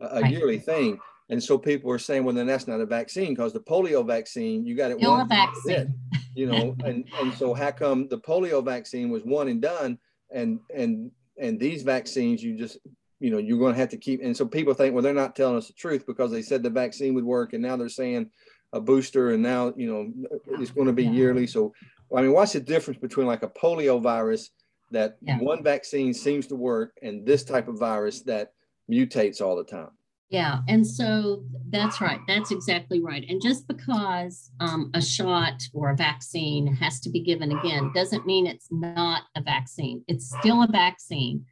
[0.00, 0.32] a right.
[0.32, 0.98] yearly thing.
[1.30, 4.66] And so people are saying, well, then that's not a vaccine because the polio vaccine,
[4.66, 5.94] you got it Still one vaccine.
[6.34, 9.98] you know, and and so how come the polio vaccine was one and done,
[10.30, 11.10] and and
[11.40, 12.78] and these vaccines you just
[13.20, 14.20] you know you're going to have to keep.
[14.22, 16.70] And so people think, well, they're not telling us the truth because they said the
[16.70, 18.30] vaccine would work, and now they're saying
[18.74, 21.12] a booster, and now you know it's going to be yeah.
[21.12, 21.46] yearly.
[21.46, 21.72] So
[22.14, 24.50] I mean, what's the difference between like a polio virus
[24.90, 25.38] that yeah.
[25.38, 28.52] one vaccine seems to work and this type of virus that
[28.90, 29.90] mutates all the time?
[30.34, 32.18] Yeah, and so that's right.
[32.26, 33.24] That's exactly right.
[33.28, 38.26] And just because um, a shot or a vaccine has to be given again doesn't
[38.26, 40.04] mean it's not a vaccine.
[40.08, 41.46] It's still a vaccine.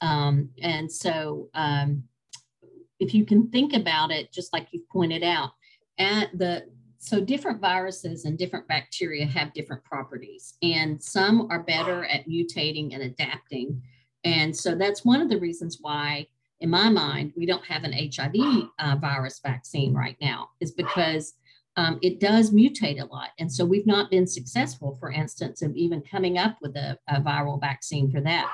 [0.00, 2.02] Um, and so, um,
[2.98, 5.50] if you can think about it, just like you pointed out,
[6.00, 6.64] at the
[6.98, 12.94] so different viruses and different bacteria have different properties, and some are better at mutating
[12.94, 13.80] and adapting.
[14.24, 16.26] And so that's one of the reasons why
[16.60, 21.34] in my mind, we don't have an HIV uh, virus vaccine right now, is because
[21.76, 23.30] um, it does mutate a lot.
[23.38, 27.20] And so we've not been successful, for instance, of even coming up with a, a
[27.20, 28.50] viral vaccine for that.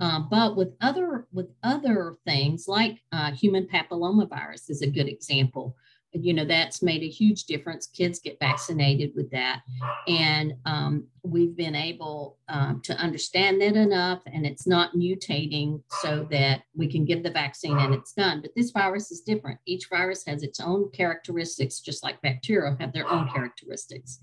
[0.00, 5.76] Um, but with other with other things like uh, human papillomavirus is a good example
[6.14, 7.86] you know that's made a huge difference.
[7.86, 9.62] Kids get vaccinated with that.
[10.06, 16.26] And um, we've been able um, to understand that enough and it's not mutating so
[16.30, 18.40] that we can give the vaccine and it's done.
[18.42, 19.58] But this virus is different.
[19.66, 24.20] Each virus has its own characteristics just like bacteria have their own characteristics.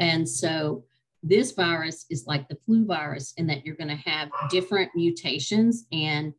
[0.00, 0.84] And so
[1.22, 5.86] this virus is like the flu virus in that you're going to have different mutations
[5.92, 6.32] and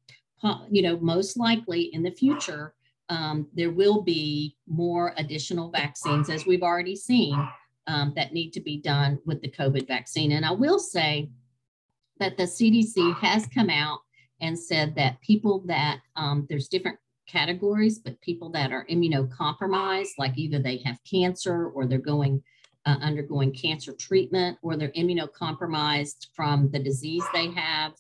[0.70, 2.74] you know most likely in the future
[3.10, 7.36] um, there will be more additional vaccines, as we've already seen,
[7.88, 10.34] um, that need to be done with the COVID vaccine.
[10.34, 11.30] And I will say
[12.20, 14.00] that the CDC has come out
[14.42, 20.38] and said that people that um, there's different categories, but people that are immunocompromised, like
[20.38, 22.44] either they have cancer or they're going
[22.86, 27.94] uh, undergoing cancer treatment or they're immunocompromised from the disease they have.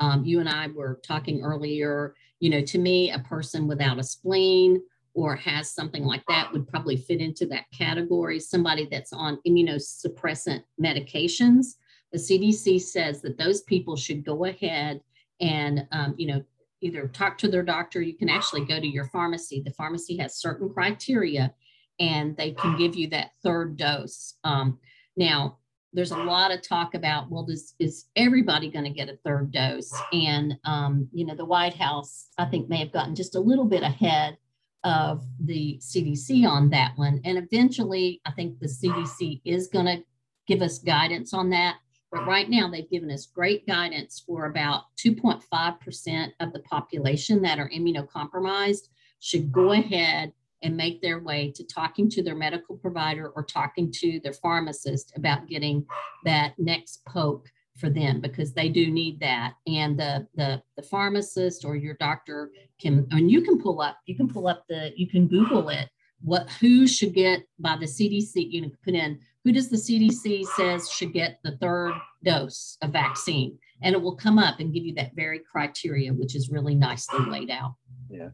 [0.00, 4.04] Um, you and I were talking earlier you know, to me, a person without a
[4.04, 4.80] spleen
[5.14, 8.38] or has something like that would probably fit into that category.
[8.38, 11.74] Somebody that's on immunosuppressant medications,
[12.12, 15.00] the CDC says that those people should go ahead
[15.40, 16.42] and, um, you know,
[16.80, 18.00] either talk to their doctor.
[18.00, 19.62] You can actually go to your pharmacy.
[19.64, 21.52] The pharmacy has certain criteria
[21.98, 24.34] and they can give you that third dose.
[24.44, 24.78] Um,
[25.16, 25.58] now,
[25.92, 29.50] there's a lot of talk about well does is everybody going to get a third
[29.52, 29.92] dose?
[30.12, 33.64] And um, you know the white house i think may have gotten just a little
[33.64, 34.36] bit ahead
[34.84, 37.20] of the cdc on that one.
[37.24, 40.04] And eventually i think the cdc is going to
[40.48, 41.76] give us guidance on that.
[42.10, 47.58] But right now they've given us great guidance for about 2.5% of the population that
[47.58, 48.88] are immunocompromised
[49.20, 50.32] should go ahead
[50.62, 55.12] and make their way to talking to their medical provider or talking to their pharmacist
[55.16, 55.86] about getting
[56.24, 57.48] that next poke
[57.78, 59.54] for them because they do need that.
[59.66, 62.50] And the the the pharmacist or your doctor
[62.80, 65.88] can and you can pull up you can pull up the you can google it.
[66.20, 70.44] What who should get by the cdc you can put in who does the cdc
[70.56, 71.94] says should get the third
[72.24, 73.58] dose of vaccine?
[73.82, 77.24] And it will come up and give you that very criteria which is really nicely
[77.26, 77.74] laid out.
[78.10, 78.30] Yeah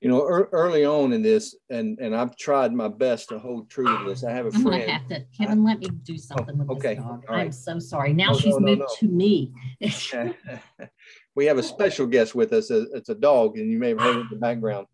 [0.00, 3.70] you know, er, early on in this, and and I've tried my best to hold
[3.70, 4.24] true to this.
[4.24, 4.82] I have a I'm friend.
[4.82, 5.64] gonna have to, Kevin.
[5.64, 6.94] let me do something with okay.
[6.94, 7.24] this dog.
[7.28, 7.46] Right.
[7.46, 8.12] I'm so sorry.
[8.12, 8.86] Now oh, she's no, no, moved no.
[9.00, 9.52] to me.
[11.34, 12.70] we have a special guest with us.
[12.70, 14.86] It's a dog, and you may have heard it in the background.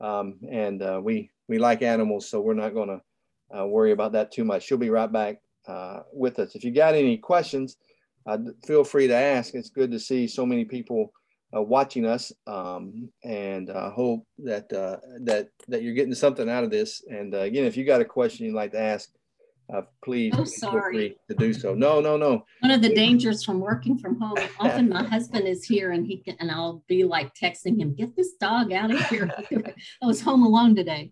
[0.00, 4.12] Um, and uh, we we like animals, so we're not going to uh, worry about
[4.12, 4.64] that too much.
[4.64, 6.54] She'll be right back uh, with us.
[6.54, 7.76] If you got any questions,
[8.26, 9.54] uh, feel free to ask.
[9.54, 11.12] It's good to see so many people
[11.56, 16.64] uh, watching us, um, and uh, hope that uh, that that you're getting something out
[16.64, 17.02] of this.
[17.08, 19.10] And uh, again, if you got a question you'd like to ask,
[19.72, 21.16] uh, please oh, sorry.
[21.28, 21.74] to do so.
[21.74, 22.44] No, no, no.
[22.60, 26.18] One of the dangers from working from home, often my husband is here and he
[26.18, 29.28] can, and I'll be like texting him, get this dog out of here.
[30.02, 31.10] I was home alone today.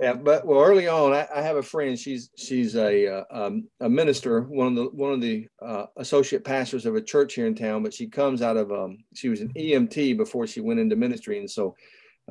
[0.00, 1.98] yeah, but well, early on, I, I have a friend.
[1.98, 6.44] She's she's a uh, um, a minister, one of the one of the uh, associate
[6.44, 7.82] pastors of a church here in town.
[7.82, 11.38] But she comes out of um, she was an EMT before she went into ministry,
[11.38, 11.74] and so.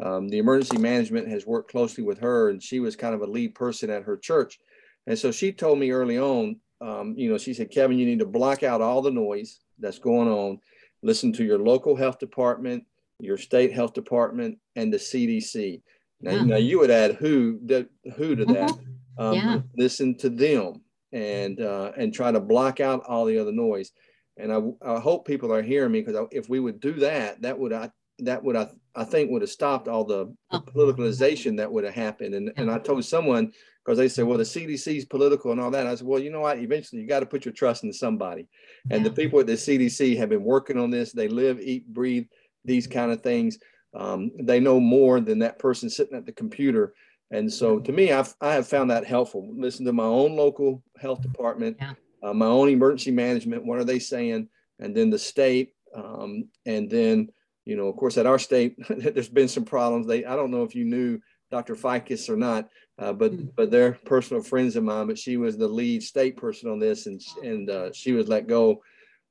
[0.02, 3.26] Um, the emergency management has worked closely with her, and she was kind of a
[3.26, 4.58] lead person at her church
[5.08, 8.20] and so she told me early on, um, you know, she said, Kevin, you need
[8.20, 10.60] to block out all the noise that's going on.
[11.04, 12.86] Listen to your local health department,
[13.20, 15.82] your state health department, and the CDC.
[16.22, 16.44] Now, yeah.
[16.44, 18.70] now you would add who the, who to that.
[18.70, 19.24] Mm-hmm.
[19.24, 19.60] Um, yeah.
[19.78, 20.82] Listen to them
[21.12, 23.92] and uh, and try to block out all the other noise.
[24.38, 27.58] And I, I hope people are hearing me because if we would do that, that
[27.58, 30.62] would I that would I, I think would have stopped all the, the oh.
[30.62, 32.34] politicalization that would have happened.
[32.36, 33.52] And and I told someone
[33.84, 35.88] because they said, well, the CDC is political and all that.
[35.88, 36.60] I said, well, you know what?
[36.60, 38.48] Eventually, you got to put your trust in somebody.
[38.90, 39.10] And yeah.
[39.10, 41.12] the people at the CDC have been working on this.
[41.12, 42.28] They live, eat, breathe
[42.64, 43.58] these kind of things.
[43.94, 46.94] Um, they know more than that person sitting at the computer.
[47.32, 49.50] And so, to me, I've I have found that helpful.
[49.56, 51.94] Listen to my own local health department, yeah.
[52.22, 53.66] uh, my own emergency management.
[53.66, 54.50] What are they saying?
[54.80, 57.30] And then the state, um, and then
[57.64, 60.08] you know, of course, at our state, there's been some problems.
[60.08, 61.20] They I don't know if you knew
[61.52, 61.76] Dr.
[61.76, 62.70] Fiscus or not,
[63.00, 63.46] uh, but hmm.
[63.56, 65.08] but they're personal friends of mine.
[65.08, 68.48] But she was the lead state person on this, and and uh, she was let
[68.48, 68.82] go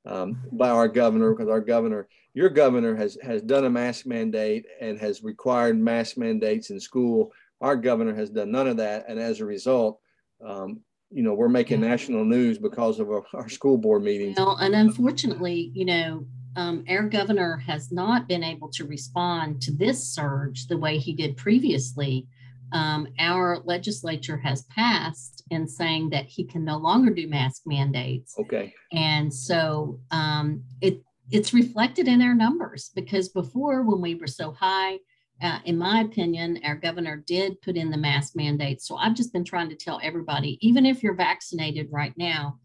[0.05, 4.65] um, by our governor because our governor, your governor, has has done a mask mandate
[4.79, 7.31] and has required mask mandates in school.
[7.61, 9.99] Our governor has done none of that, and as a result,
[10.43, 10.81] um,
[11.11, 14.35] you know, we're making national news because of our, our school board meetings.
[14.37, 19.71] Well, and unfortunately, you know, um, our governor has not been able to respond to
[19.71, 22.27] this surge the way he did previously.
[22.73, 28.35] Um, our legislature has passed in saying that he can no longer do mask mandates.
[28.39, 28.73] Okay.
[28.93, 31.01] And so um, it
[31.31, 34.97] it's reflected in our numbers because before when we were so high,
[35.41, 38.81] uh, in my opinion, our governor did put in the mask mandate.
[38.81, 42.59] So I've just been trying to tell everybody, even if you're vaccinated right now,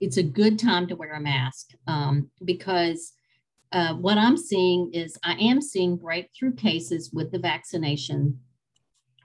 [0.00, 3.12] it's a good time to wear a mask um, because
[3.72, 8.38] uh, what I'm seeing is I am seeing breakthrough cases with the vaccination.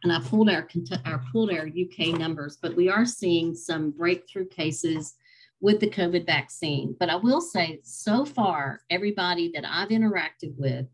[0.05, 0.67] And I pulled our,
[1.05, 5.15] our pulled our UK numbers, but we are seeing some breakthrough cases
[5.61, 6.95] with the COVID vaccine.
[6.99, 10.85] But I will say, so far, everybody that I've interacted with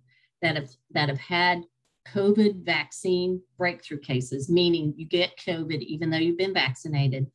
[0.41, 1.63] that have that have had
[2.07, 7.29] COVID vaccine breakthrough cases, meaning you get COVID even though you've been vaccinated,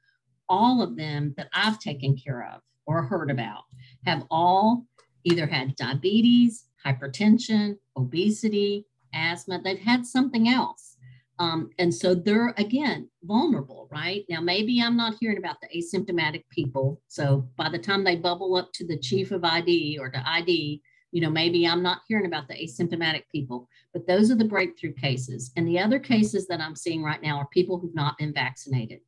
[0.48, 3.64] all of them that I've taken care of or heard about
[4.06, 4.86] have all
[5.24, 10.95] either had diabetes, hypertension, obesity, asthma, they've had something else.
[11.38, 14.24] Um, and so they're again vulnerable, right?
[14.28, 17.00] Now, maybe I'm not hearing about the asymptomatic people.
[17.08, 20.80] So by the time they bubble up to the chief of ID or to ID,
[21.12, 24.92] you know, maybe I'm not hearing about the asymptomatic people, but those are the breakthrough
[24.94, 25.52] cases.
[25.56, 29.00] And the other cases that I'm seeing right now are people who've not been vaccinated.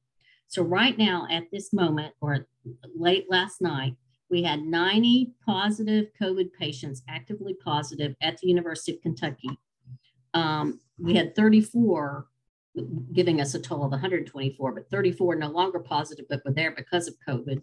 [0.46, 2.46] So, right now, at this moment, or
[2.94, 3.94] late last night,
[4.30, 9.50] we had 90 positive COVID patients actively positive at the University of Kentucky.
[10.34, 12.26] Um, we had 34
[13.12, 17.08] giving us a total of 124, but 34 no longer positive, but were there because
[17.08, 17.62] of COVID.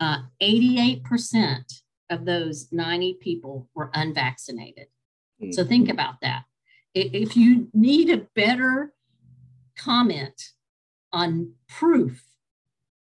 [0.00, 1.62] Uh, 88%
[2.10, 4.86] of those 90 people were unvaccinated.
[5.42, 5.52] Mm-hmm.
[5.52, 6.44] So think about that.
[6.94, 8.92] If you need a better
[9.76, 10.40] comment
[11.12, 12.24] on proof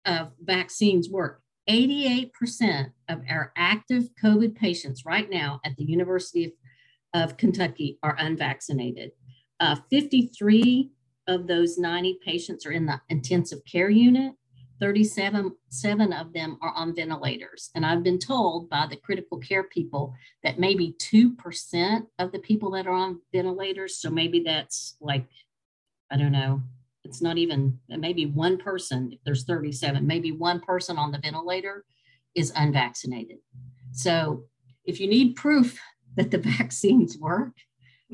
[0.04, 6.52] of vaccines work, 88% of our active COVID patients right now at the University of,
[7.14, 9.12] of Kentucky are unvaccinated.
[9.64, 10.90] Uh, 53
[11.26, 14.34] of those 90 patients are in the intensive care unit.
[14.78, 17.70] 37 seven of them are on ventilators.
[17.74, 20.12] And I've been told by the critical care people
[20.42, 25.24] that maybe 2% of the people that are on ventilators, so maybe that's like,
[26.10, 26.60] I don't know,
[27.02, 31.84] it's not even maybe one person if there's 37 maybe one person on the ventilator
[32.34, 33.36] is unvaccinated
[33.92, 34.44] so
[34.86, 35.78] if you need proof
[36.16, 37.52] that the vaccines work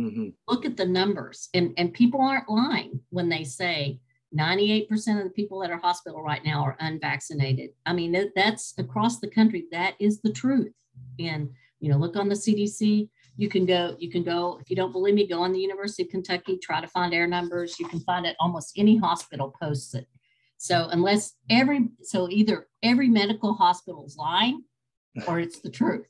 [0.00, 0.28] mm-hmm.
[0.48, 4.00] look at the numbers and, and people aren't lying when they say
[4.38, 4.88] 98%
[5.18, 7.70] of the people at our hospital right now are unvaccinated.
[7.84, 10.72] I mean that's across the country that is the truth.
[11.18, 14.76] And you know look on the cdc you can go you can go if you
[14.76, 17.80] don't believe me go on the university of kentucky try to find air numbers.
[17.80, 20.06] You can find it almost any hospital posts it.
[20.58, 24.62] So unless every so either every medical hospital is lying
[25.26, 26.06] or it's the truth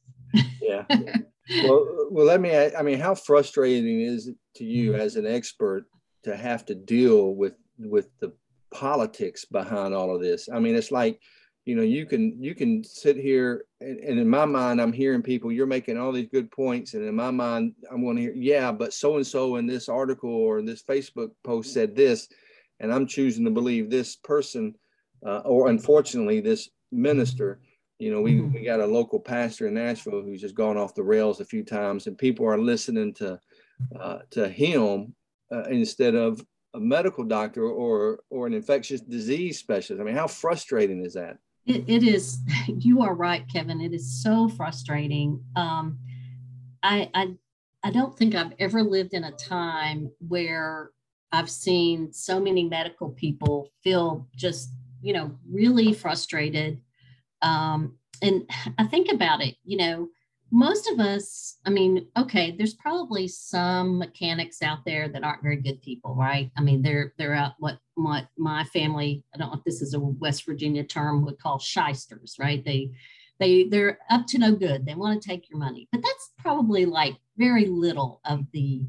[0.60, 0.84] yeah.
[1.64, 5.86] Well well let me i mean how frustrating is it to you as an expert
[6.22, 8.32] to have to deal with with the
[8.70, 10.48] politics behind all of this?
[10.48, 11.18] I mean it's like
[11.64, 15.22] you know you can you can sit here and, and, in my mind i'm hearing
[15.22, 18.32] people you're making all these good points and in my mind i'm going to hear
[18.34, 22.28] yeah but so and so in this article or this facebook post said this
[22.80, 24.74] and i'm choosing to believe this person
[25.24, 27.60] uh, or unfortunately this minister
[28.00, 28.52] you know we, mm-hmm.
[28.52, 31.62] we got a local pastor in nashville who's just gone off the rails a few
[31.62, 33.38] times and people are listening to
[33.98, 35.14] uh, to him
[35.52, 36.44] uh, instead of
[36.74, 41.38] a medical doctor or or an infectious disease specialist i mean how frustrating is that
[41.66, 43.80] it, it is, you are right, Kevin.
[43.80, 45.42] It is so frustrating.
[45.56, 45.98] Um,
[46.82, 47.34] I, I,
[47.82, 50.90] I don't think I've ever lived in a time where
[51.32, 54.70] I've seen so many medical people feel just,
[55.00, 56.80] you know, really frustrated.
[57.42, 60.08] Um, and I think about it, you know,
[60.52, 65.56] most of us, I mean, okay, there's probably some mechanics out there that aren't very
[65.56, 66.50] good people, right?
[66.56, 69.94] I mean, they're they're out what my my family, I don't know if this is
[69.94, 72.64] a West Virginia term, would call shysters, right?
[72.64, 72.90] They
[73.38, 74.84] they they're up to no good.
[74.84, 75.88] They want to take your money.
[75.92, 78.82] But that's probably like very little of the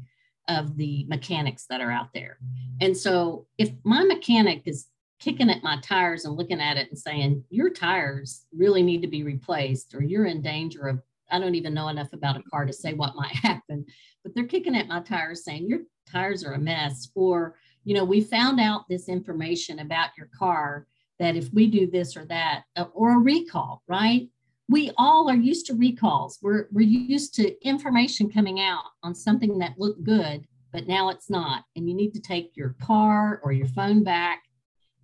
[0.48, 2.38] of the mechanics that are out there.
[2.80, 4.88] And so if my mechanic is
[5.22, 9.08] kicking at my tires and looking at it and saying, your tires really need to
[9.08, 11.00] be replaced, or you're in danger of,
[11.30, 13.86] I don't even know enough about a car to say what might happen,
[14.24, 17.08] but they're kicking at my tires saying, your tires are a mess.
[17.14, 17.54] Or,
[17.84, 20.88] you know, we found out this information about your car
[21.20, 24.28] that if we do this or that, uh, or a recall, right?
[24.68, 26.38] We all are used to recalls.
[26.42, 31.30] We're, we're used to information coming out on something that looked good, but now it's
[31.30, 31.64] not.
[31.76, 34.42] And you need to take your car or your phone back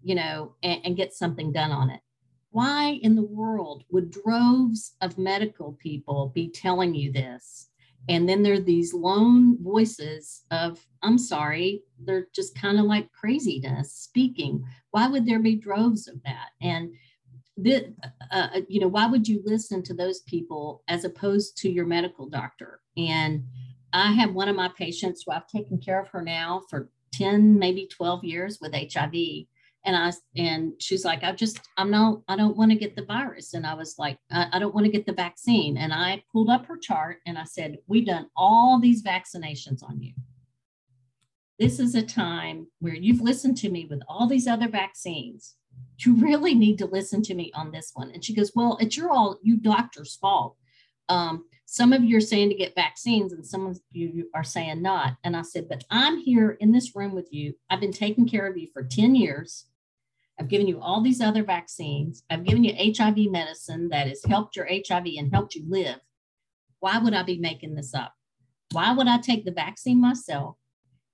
[0.02, 2.00] you know, and, and get something done on it.
[2.50, 7.68] Why in the world would droves of medical people be telling you this?
[8.08, 13.12] And then there are these lone voices of, I'm sorry, they're just kind of like
[13.12, 14.64] craziness speaking.
[14.92, 16.48] Why would there be droves of that?
[16.62, 16.94] And
[17.58, 17.92] the,
[18.30, 21.84] uh, uh, you know, why would you listen to those people as opposed to your
[21.84, 22.80] medical doctor?
[22.96, 23.44] And
[23.92, 27.58] I have one of my patients who I've taken care of her now for 10,
[27.58, 29.12] maybe 12 years with HIV
[29.88, 33.06] and I and she's like, I just I'm not I don't want to get the
[33.06, 33.54] virus.
[33.54, 35.78] And I was like, I, I don't want to get the vaccine.
[35.78, 40.02] And I pulled up her chart and I said, We've done all these vaccinations on
[40.02, 40.12] you.
[41.58, 45.54] This is a time where you've listened to me with all these other vaccines.
[46.00, 48.10] You really need to listen to me on this one.
[48.10, 50.56] And she goes, Well, it's your all you doctor's fault.
[51.08, 54.82] Um, some of you are saying to get vaccines and some of you are saying
[54.82, 55.16] not.
[55.24, 57.54] And I said, but I'm here in this room with you.
[57.68, 59.66] I've been taking care of you for 10 years.
[60.38, 62.22] I've given you all these other vaccines.
[62.30, 65.98] I've given you HIV medicine that has helped your HIV and helped you live.
[66.80, 68.14] Why would I be making this up?
[68.72, 70.56] Why would I take the vaccine myself,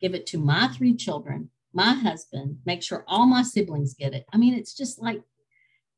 [0.00, 4.26] give it to my three children, my husband, make sure all my siblings get it?
[4.32, 5.22] I mean, it's just like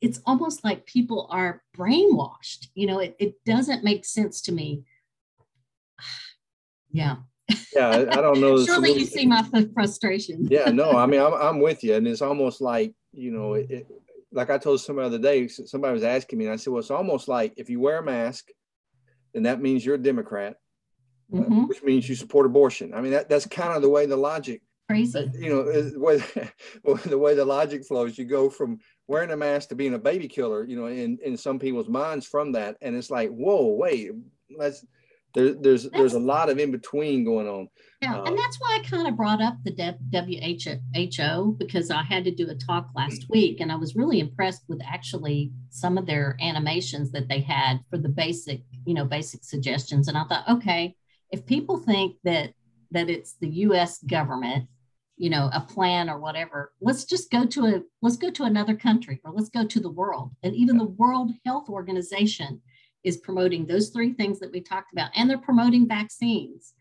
[0.01, 2.69] it's almost like people are brainwashed.
[2.75, 4.85] You know, it, it doesn't make sense to me.
[6.91, 7.17] yeah.
[7.75, 8.65] Yeah, I, I don't know.
[8.65, 10.47] Surely you see my frustration.
[10.51, 11.95] yeah, no, I mean, I'm, I'm with you.
[11.95, 13.87] And it's almost like, you know, it, it,
[14.33, 16.81] like I told somebody the other day, somebody was asking me, and I said, well,
[16.81, 18.49] it's almost like if you wear a mask,
[19.33, 20.57] then that means you're a Democrat,
[21.33, 21.61] uh, mm-hmm.
[21.61, 22.95] uh, which means you support abortion.
[22.95, 25.31] I mean, that, that's kind of the way the logic crazy.
[25.35, 29.69] You know, the way, the way the logic flows, you go from wearing a mask
[29.71, 32.77] to being a baby killer, you know, in, in some people's minds from that.
[32.81, 34.13] And it's like, whoa, wait,
[34.57, 34.85] let's,
[35.37, 37.69] there, there's that's, there's a lot of in between going on.
[38.01, 42.25] Yeah, uh, and that's why I kind of brought up the WHO because I had
[42.25, 46.07] to do a talk last week, and I was really impressed with actually some of
[46.07, 50.09] their animations that they had for the basic, you know, basic suggestions.
[50.09, 50.97] And I thought, okay,
[51.31, 52.55] if people think that
[52.93, 54.03] that it's the U.S.
[54.05, 54.69] government
[55.19, 58.77] you know a plan or whatever let's just go to a let's go to another
[58.77, 62.61] country or let's go to the world and even the world health organization
[63.07, 66.75] is promoting those three things that we talked about and they're promoting vaccines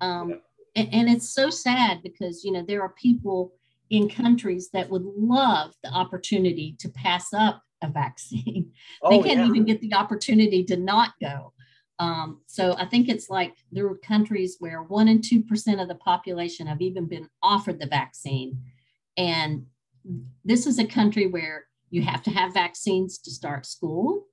[0.00, 0.36] um, yeah.
[0.74, 3.52] and, and it's so sad because you know there are people
[3.90, 8.72] in countries that would love the opportunity to pass up a vaccine
[9.02, 9.46] oh, they can't yeah.
[9.46, 11.52] even get the opportunity to not go
[11.98, 15.88] um, so I think it's like there are countries where one and two percent of
[15.88, 18.60] the population have even been offered the vaccine,
[19.16, 19.64] and
[20.44, 24.26] this is a country where you have to have vaccines to start school.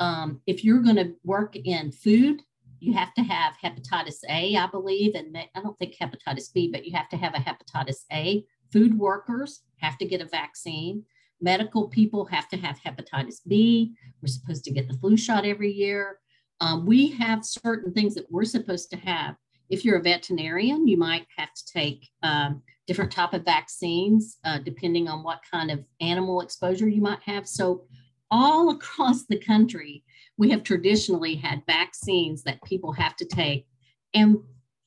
[0.00, 2.42] Um, if you're going to work in food,
[2.80, 6.84] you have to have hepatitis A, I believe, and I don't think hepatitis B, but
[6.86, 8.44] you have to have a hepatitis A.
[8.72, 11.04] Food workers have to get a vaccine.
[11.40, 13.94] Medical people have to have hepatitis B.
[14.22, 16.18] We're supposed to get the flu shot every year.
[16.60, 19.36] Um, we have certain things that we're supposed to have.
[19.70, 24.58] If you're a veterinarian, you might have to take um, different type of vaccines uh,
[24.58, 27.46] depending on what kind of animal exposure you might have.
[27.46, 27.84] So
[28.30, 30.04] all across the country,
[30.36, 33.66] we have traditionally had vaccines that people have to take.
[34.14, 34.38] And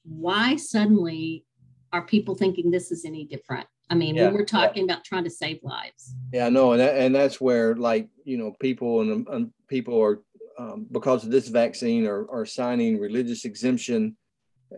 [0.03, 1.45] why suddenly
[1.93, 3.67] are people thinking this is any different?
[3.89, 4.93] I mean, yeah, when we're talking yeah.
[4.93, 6.15] about trying to save lives.
[6.31, 10.21] Yeah, no, and that, and that's where like you know people and, and people are
[10.57, 14.15] um, because of this vaccine are, are signing religious exemption.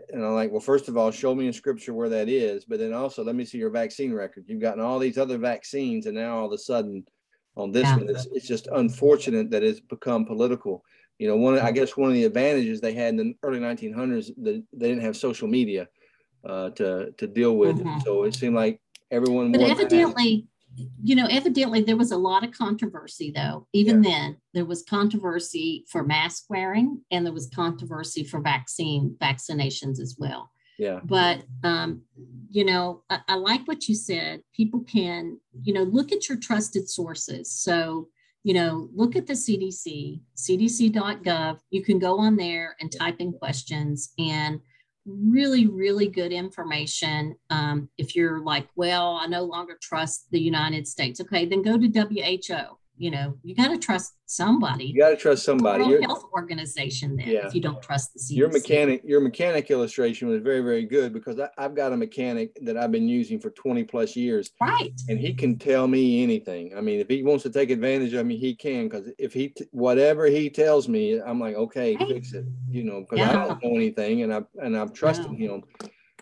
[0.09, 2.65] And I'm like, well, first of all, show me in scripture where that is.
[2.65, 4.45] But then also, let me see your vaccine record.
[4.47, 7.05] You've gotten all these other vaccines, and now all of a sudden,
[7.55, 7.97] on this yeah.
[7.97, 10.83] one, it's, it's just unfortunate that it's become political.
[11.19, 14.31] You know, one I guess one of the advantages they had in the early 1900s
[14.43, 15.87] that they didn't have social media
[16.43, 17.77] uh, to to deal with.
[17.77, 17.99] Mm-hmm.
[18.01, 18.81] So it seemed like
[19.11, 19.51] everyone.
[19.51, 20.47] But evidently,
[21.03, 23.67] you know, evidently there was a lot of controversy, though.
[23.73, 24.09] Even yeah.
[24.09, 30.15] then, there was controversy for mask wearing, and there was controversy for vaccine vaccinations as
[30.17, 30.51] well.
[30.77, 30.99] Yeah.
[31.03, 32.01] But um,
[32.49, 34.41] you know, I, I like what you said.
[34.55, 37.51] People can, you know, look at your trusted sources.
[37.51, 38.09] So,
[38.43, 41.59] you know, look at the CDC, cdc.gov.
[41.71, 44.59] You can go on there and type in questions and
[45.05, 47.35] really, really good information.
[47.49, 51.77] Um, if you're like, well, I no longer trust the United States, okay, then go
[51.77, 53.23] to WHO you mm-hmm.
[53.23, 54.85] know, you got to trust somebody.
[54.85, 55.85] You got to trust somebody.
[55.85, 57.47] Your health organization then yeah.
[57.47, 58.37] if you don't trust the CDC.
[58.37, 62.57] Your mechanic, your mechanic illustration was very, very good because I, have got a mechanic
[62.61, 64.51] that I've been using for 20 plus years.
[64.61, 64.93] Right.
[65.09, 66.73] And he can tell me anything.
[66.77, 69.49] I mean, if he wants to take advantage of me, he can, because if he,
[69.49, 72.07] t- whatever he tells me, I'm like, okay, right.
[72.07, 73.29] fix it, you know, because yeah.
[73.29, 75.63] I don't know anything and I, and I've trusted him.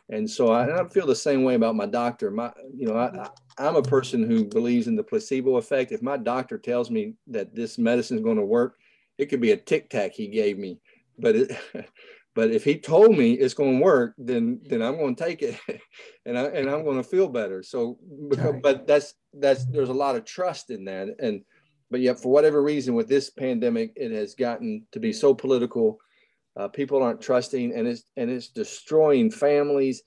[0.09, 2.31] And so I, I, feel the same way about my doctor.
[2.31, 3.29] My, you know, I,
[3.61, 5.91] I'm a person who believes in the placebo effect.
[5.91, 8.77] If my doctor tells me that this medicine is going to work,
[9.17, 10.79] it could be a tic tac he gave me,
[11.19, 11.51] but it,
[12.35, 15.43] but if he told me it's going to work, then then I'm going to take
[15.43, 15.59] it,
[16.25, 17.61] and I and I'm going to feel better.
[17.61, 17.99] So,
[18.29, 21.43] because, but that's that's there's a lot of trust in that, and
[21.91, 25.99] but yet for whatever reason with this pandemic, it has gotten to be so political
[26.55, 30.03] uh, people aren't trusting, and it's and it's destroying families.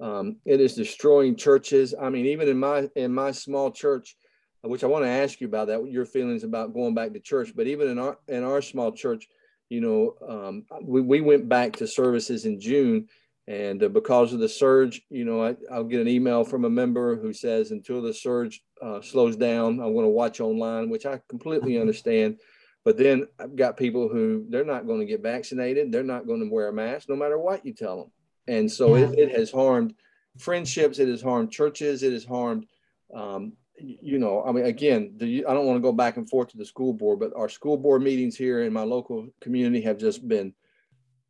[0.00, 1.94] Um, it is destroying churches.
[2.00, 4.16] I mean, even in my in my small church,
[4.64, 7.20] uh, which I want to ask you about that, your feelings about going back to
[7.20, 7.52] church.
[7.54, 9.28] But even in our in our small church,
[9.68, 13.08] you know, um, we we went back to services in June,
[13.46, 16.70] and uh, because of the surge, you know, I, will get an email from a
[16.70, 21.06] member who says until the surge uh, slows down, I'm going to watch online, which
[21.06, 22.38] I completely understand.
[22.84, 25.90] But then I've got people who they're not going to get vaccinated.
[25.90, 28.10] They're not going to wear a mask no matter what you tell them.
[28.46, 29.06] And so yeah.
[29.06, 29.94] it, it, has harmed
[30.38, 30.98] friendships.
[30.98, 32.02] It has harmed churches.
[32.02, 32.66] It has harmed,
[33.14, 36.48] um, you know, I mean, again, the, I don't want to go back and forth
[36.48, 39.98] to the school board, but our school board meetings here in my local community have
[39.98, 40.54] just been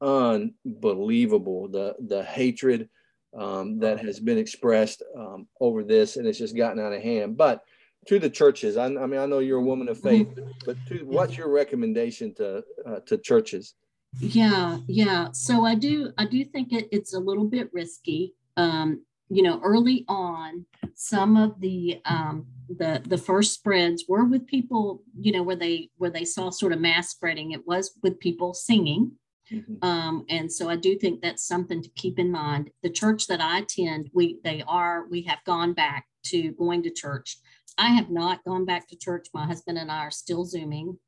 [0.01, 1.69] unbelievable.
[1.69, 2.89] The, the hatred
[3.37, 7.37] um, that has been expressed um, over this, and it's just gotten out of hand.
[7.37, 7.65] But
[8.07, 8.77] to the churches.
[8.77, 10.29] I, I, mean, I know you're a woman of faith,
[10.65, 13.75] but to, what's your recommendation to uh, to churches?
[14.21, 15.29] Yeah, yeah.
[15.33, 18.35] So I do I do think it, it's a little bit risky.
[18.57, 24.47] Um, you know, early on, some of the um, the the first spreads were with
[24.47, 25.03] people.
[25.19, 27.53] You know, where they where they saw sort of mass spreading.
[27.53, 29.13] It was with people singing.
[29.53, 29.87] Mm-hmm.
[29.87, 32.71] Um, and so I do think that's something to keep in mind.
[32.83, 36.91] The church that I attend, we they are we have gone back to going to
[36.91, 37.37] church
[37.79, 39.29] I have not gone back to church.
[39.35, 40.99] My husband and I are still Zooming.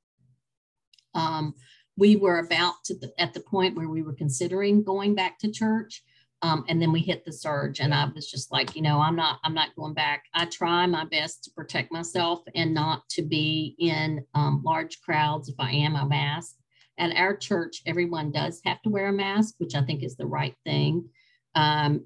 [1.15, 1.55] Um,
[1.97, 5.51] we were about to the, at the point where we were considering going back to
[5.51, 6.03] church.
[6.43, 9.17] Um, and then we hit the surge and i was just like you know i'm
[9.17, 13.23] not i'm not going back i try my best to protect myself and not to
[13.23, 16.57] be in um, large crowds if i am a mask
[16.99, 20.27] at our church everyone does have to wear a mask which i think is the
[20.27, 21.09] right thing
[21.55, 22.05] um,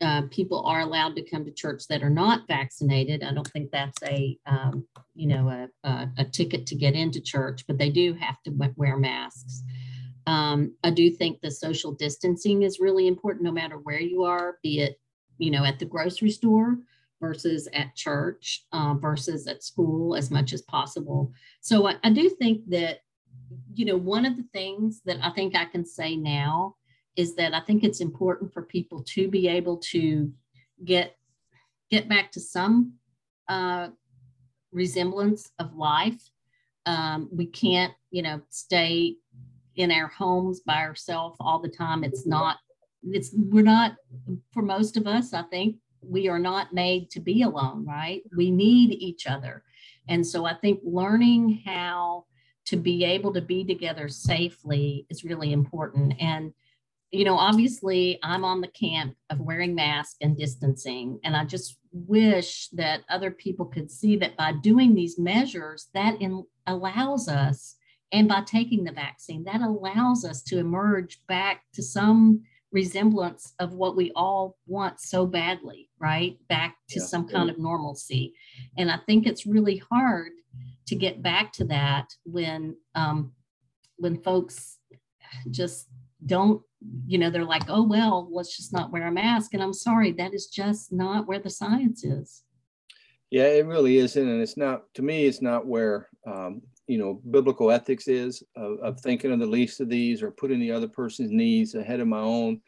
[0.00, 3.22] uh, people are allowed to come to church that are not vaccinated.
[3.22, 7.20] I don't think that's a, um, you know, a, a, a, ticket to get into
[7.20, 9.62] church, but they do have to wear masks.
[10.26, 14.58] Um, I do think the social distancing is really important, no matter where you are,
[14.62, 15.00] be it,
[15.38, 16.76] you know, at the grocery store
[17.20, 21.32] versus at church uh, versus at school as much as possible.
[21.60, 23.00] So I, I do think that,
[23.72, 26.76] you know, one of the things that I think I can say now
[27.16, 30.30] is that I think it's important for people to be able to
[30.84, 31.16] get
[31.90, 32.94] get back to some
[33.48, 33.88] uh,
[34.72, 36.30] resemblance of life.
[36.84, 39.16] Um, we can't, you know, stay
[39.76, 42.04] in our homes by ourselves all the time.
[42.04, 42.58] It's not.
[43.02, 43.96] It's we're not
[44.52, 45.32] for most of us.
[45.32, 48.22] I think we are not made to be alone, right?
[48.36, 49.62] We need each other,
[50.08, 52.26] and so I think learning how
[52.66, 56.14] to be able to be together safely is really important.
[56.20, 56.52] And
[57.16, 61.18] you know, obviously I'm on the camp of wearing masks and distancing.
[61.24, 66.20] And I just wish that other people could see that by doing these measures, that
[66.20, 67.76] in, allows us,
[68.12, 73.72] and by taking the vaccine, that allows us to emerge back to some resemblance of
[73.72, 76.36] what we all want so badly, right?
[76.48, 77.06] Back to yeah.
[77.06, 78.34] some kind of normalcy.
[78.76, 80.32] And I think it's really hard
[80.86, 83.32] to get back to that when um,
[83.96, 84.78] when folks
[85.50, 85.88] just
[86.24, 86.62] don't
[87.06, 90.12] you know they're like oh well let's just not wear a mask and i'm sorry
[90.12, 92.42] that is just not where the science is
[93.30, 97.20] yeah it really isn't and it's not to me it's not where um, you know
[97.30, 100.88] biblical ethics is of, of, thinking of the least of these or putting the other
[100.88, 102.60] person's needs ahead of my own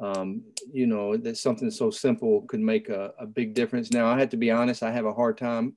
[0.00, 0.42] um,
[0.72, 3.92] you know, that something so simple could make a, a big difference.
[3.92, 5.74] Now, I have to be honest, I have a hard time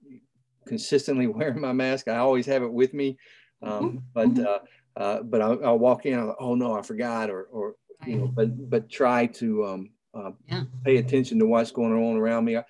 [0.65, 2.07] consistently wearing my mask.
[2.07, 3.17] I always have it with me.
[3.61, 4.45] Um, but, mm-hmm.
[4.45, 4.59] uh,
[4.95, 7.75] uh, but I'll, I'll, walk in, I'll, oh no, I forgot, or, or,
[8.05, 10.63] you know, but, but try to, um, uh, yeah.
[10.83, 12.57] pay attention to what's going on around me.
[12.57, 12.63] I,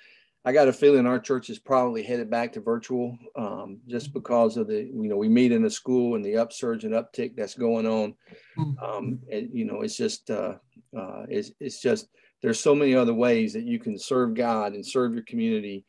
[0.45, 4.19] I got a feeling our church is probably headed back to virtual um, just mm-hmm.
[4.19, 7.35] because of the, you know, we meet in a school and the upsurge and uptick
[7.35, 8.13] that's going on.
[8.57, 8.83] Mm-hmm.
[8.83, 10.55] Um, and, you know, it's just, uh,
[10.97, 12.07] uh, it's, it's just,
[12.41, 15.85] there's so many other ways that you can serve God and serve your community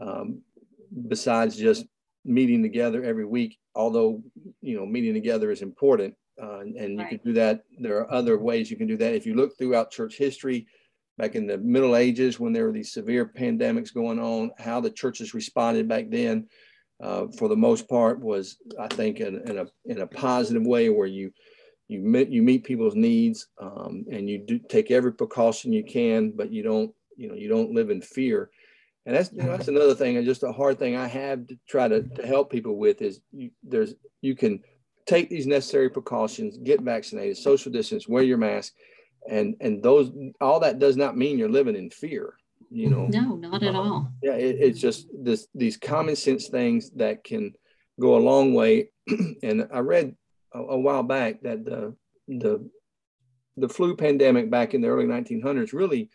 [0.00, 0.40] um,
[1.08, 1.84] besides just
[2.28, 3.58] meeting together every week.
[3.74, 4.22] Although,
[4.60, 7.12] you know, meeting together is important uh, and, and right.
[7.12, 7.64] you can do that.
[7.78, 9.14] There are other ways you can do that.
[9.14, 10.66] If you look throughout church history,
[11.18, 14.90] back in the Middle Ages when there were these severe pandemics going on, how the
[14.90, 16.46] churches responded back then,
[17.02, 20.88] uh, for the most part, was I think in, in, a in a positive way
[20.88, 21.32] where you
[21.88, 26.30] you meet you meet people's needs um, and you do take every precaution you can,
[26.30, 28.50] but you don't you know you don't live in fear.
[29.08, 31.58] And that's you know, that's another thing, and just a hard thing I have to
[31.66, 34.62] try to, to help people with is you, there's you can
[35.06, 38.74] take these necessary precautions, get vaccinated, social distance, wear your mask,
[39.26, 42.34] and and those all that does not mean you're living in fear
[42.70, 43.06] you know?
[43.06, 44.12] No not at all.
[44.22, 47.54] Yeah it, it's just this these common sense things that can
[48.00, 48.90] go a long way.
[49.42, 50.14] And i read
[50.52, 51.94] a, a, while back that the
[52.26, 52.68] the
[53.56, 56.10] the flu pandemic back in the early 1900s really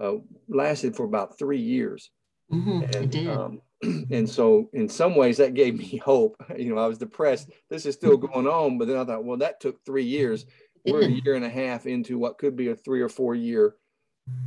[0.00, 0.14] uh,
[0.48, 2.10] lasted for about three years
[2.54, 3.28] mm-hmm, and, it did.
[3.28, 3.60] Um,
[4.10, 7.84] and so in some ways that gave me hope you know i was depressed this
[7.84, 10.46] is still going on but then i thought well that took three years
[10.86, 13.76] we're a year and a half into what could be a three or four year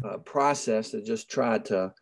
[0.04, 1.94] uh, process to just try to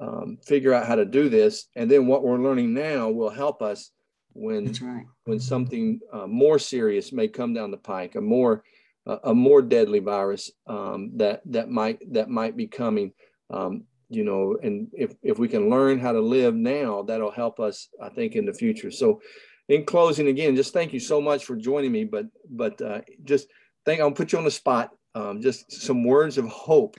[0.00, 1.66] um, figure out how to do this.
[1.76, 3.90] And then what we're learning now will help us
[4.32, 5.04] when right.
[5.24, 8.62] when something uh, more serious may come down the pike, a more
[9.06, 13.12] uh, a more deadly virus um, that that might that might be coming.
[13.52, 17.60] Um, you know, and if if we can learn how to live now, that'll help
[17.60, 18.90] us, I think, in the future.
[18.90, 19.20] So,
[19.68, 22.04] in closing, again, just thank you so much for joining me.
[22.04, 23.46] But but uh, just
[23.86, 24.90] think I'll put you on the spot.
[25.14, 26.96] Um, just some words of hope.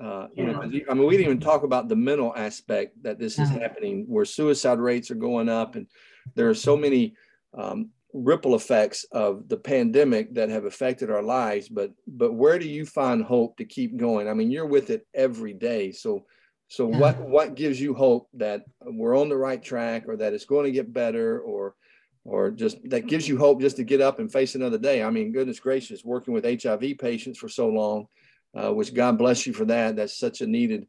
[0.00, 3.38] Uh, you know, I mean, we didn't even talk about the mental aspect that this
[3.38, 5.86] is happening, where suicide rates are going up, and
[6.34, 7.14] there are so many
[7.56, 11.68] um, ripple effects of the pandemic that have affected our lives.
[11.68, 14.28] But but where do you find hope to keep going?
[14.28, 16.26] I mean, you're with it every day, so.
[16.68, 16.98] So yeah.
[16.98, 20.64] what what gives you hope that we're on the right track or that it's going
[20.64, 21.74] to get better or
[22.24, 25.02] or just that gives you hope just to get up and face another day.
[25.02, 28.06] I mean, goodness gracious, working with HIV patients for so long,
[28.54, 29.96] uh, which God bless you for that.
[29.96, 30.86] That's such a needed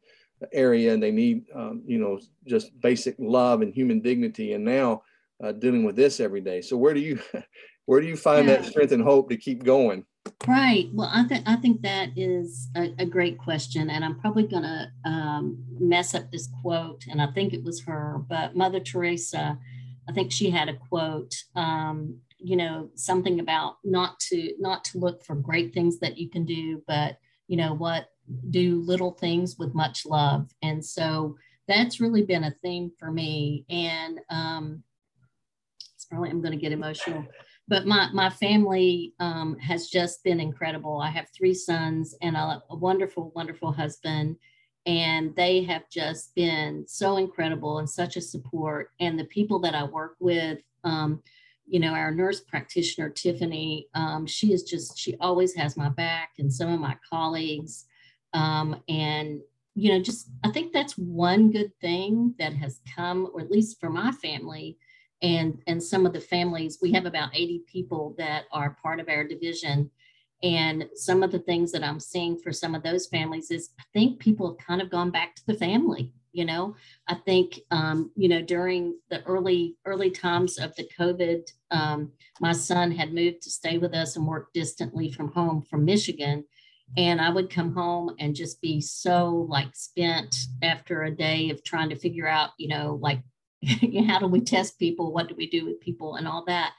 [0.52, 4.54] area, and they need, um, you know, just basic love and human dignity.
[4.54, 5.02] And now
[5.42, 6.62] uh, dealing with this every day.
[6.62, 7.20] So where do you,
[7.86, 8.56] where do you find yeah.
[8.56, 10.04] that strength and hope to keep going?
[10.46, 10.88] Right.
[10.92, 14.62] Well, I think I think that is a, a great question, and I'm probably going
[14.62, 19.58] to um, mess up this quote, and I think it was her, but Mother Teresa
[20.08, 24.98] I think she had a quote, um, you know, something about not to not to
[24.98, 27.18] look for great things that you can do, but
[27.48, 28.08] you know what,
[28.50, 30.48] do little things with much love.
[30.62, 33.64] And so that's really been a theme for me.
[33.68, 34.82] And um,
[35.94, 37.26] it's probably I'm going to get emotional,
[37.68, 41.00] but my my family um, has just been incredible.
[41.00, 44.36] I have three sons and a, a wonderful, wonderful husband
[44.86, 49.74] and they have just been so incredible and such a support and the people that
[49.74, 51.22] i work with um,
[51.66, 56.30] you know our nurse practitioner tiffany um, she is just she always has my back
[56.38, 57.86] and some of my colleagues
[58.32, 59.40] um, and
[59.74, 63.78] you know just i think that's one good thing that has come or at least
[63.80, 64.78] for my family
[65.22, 69.08] and and some of the families we have about 80 people that are part of
[69.08, 69.90] our division
[70.42, 73.84] and some of the things that I'm seeing for some of those families is I
[73.92, 76.12] think people have kind of gone back to the family.
[76.32, 76.76] You know,
[77.08, 82.52] I think um, you know during the early early times of the COVID, um, my
[82.52, 86.44] son had moved to stay with us and work distantly from home from Michigan,
[86.98, 91.64] and I would come home and just be so like spent after a day of
[91.64, 93.22] trying to figure out, you know, like
[94.06, 96.72] how do we test people, what do we do with people, and all that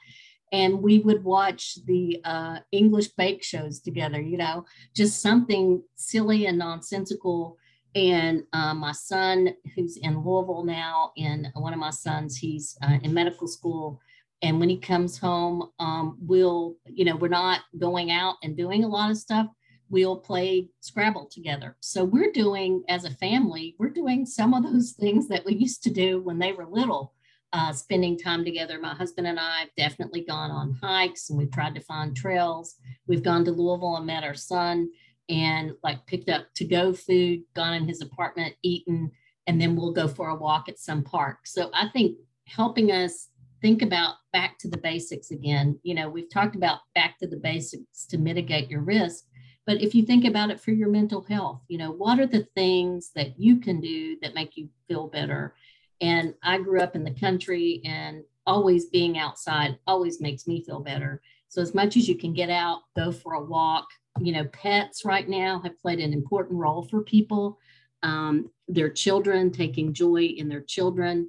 [0.52, 4.64] and we would watch the uh, English bake shows together, you know,
[4.94, 7.58] just something silly and nonsensical.
[7.94, 12.98] And uh, my son, who's in Louisville now, and one of my sons, he's uh,
[13.02, 14.00] in medical school.
[14.42, 18.84] And when he comes home, um, we'll, you know, we're not going out and doing
[18.84, 19.48] a lot of stuff.
[19.90, 21.76] We'll play Scrabble together.
[21.80, 25.82] So we're doing, as a family, we're doing some of those things that we used
[25.84, 27.14] to do when they were little
[27.52, 28.78] uh, spending time together.
[28.78, 32.76] My husband and I have definitely gone on hikes and we've tried to find trails.
[33.06, 34.90] We've gone to Louisville and met our son.
[35.28, 39.10] and like picked up to go food, gone in his apartment, eaten,
[39.46, 41.38] and then we'll go for a walk at some park.
[41.44, 42.16] So I think
[42.46, 43.28] helping us
[43.60, 45.78] think about back to the basics again.
[45.82, 49.24] You know, we've talked about back to the basics to mitigate your risk.
[49.68, 52.48] But if you think about it for your mental health, you know, what are the
[52.54, 55.54] things that you can do that make you feel better?
[56.00, 60.80] And I grew up in the country and always being outside always makes me feel
[60.80, 61.20] better.
[61.48, 63.86] So as much as you can get out, go for a walk.
[64.18, 67.58] You know, pets right now have played an important role for people.
[68.02, 71.28] Um, their children, taking joy in their children,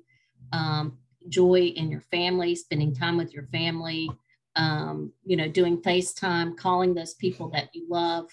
[0.54, 4.10] um, joy in your family, spending time with your family,
[4.60, 8.30] um, you know, doing FaceTime, calling those people that you love.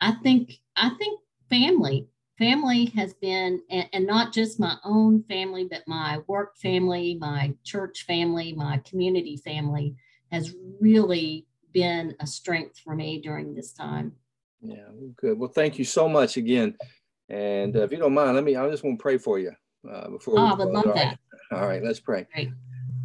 [0.00, 2.06] I think I think family
[2.38, 7.54] family has been and, and, not just my own family but my work family my
[7.64, 9.94] church family my community family
[10.30, 14.12] has really been a strength for me during this time.
[14.60, 15.38] Yeah good.
[15.38, 16.76] Well thank you so much again.
[17.30, 19.52] And uh, if you don't mind let me i just want to pray for you
[19.90, 21.18] uh, before oh, i would love that.
[21.52, 22.26] All right let's pray.
[22.34, 22.50] Great.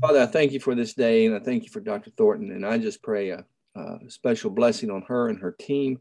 [0.02, 2.66] Father i thank you for this day and i thank you for dr thornton and
[2.66, 3.44] i just pray a,
[3.76, 6.00] a special blessing on her and her team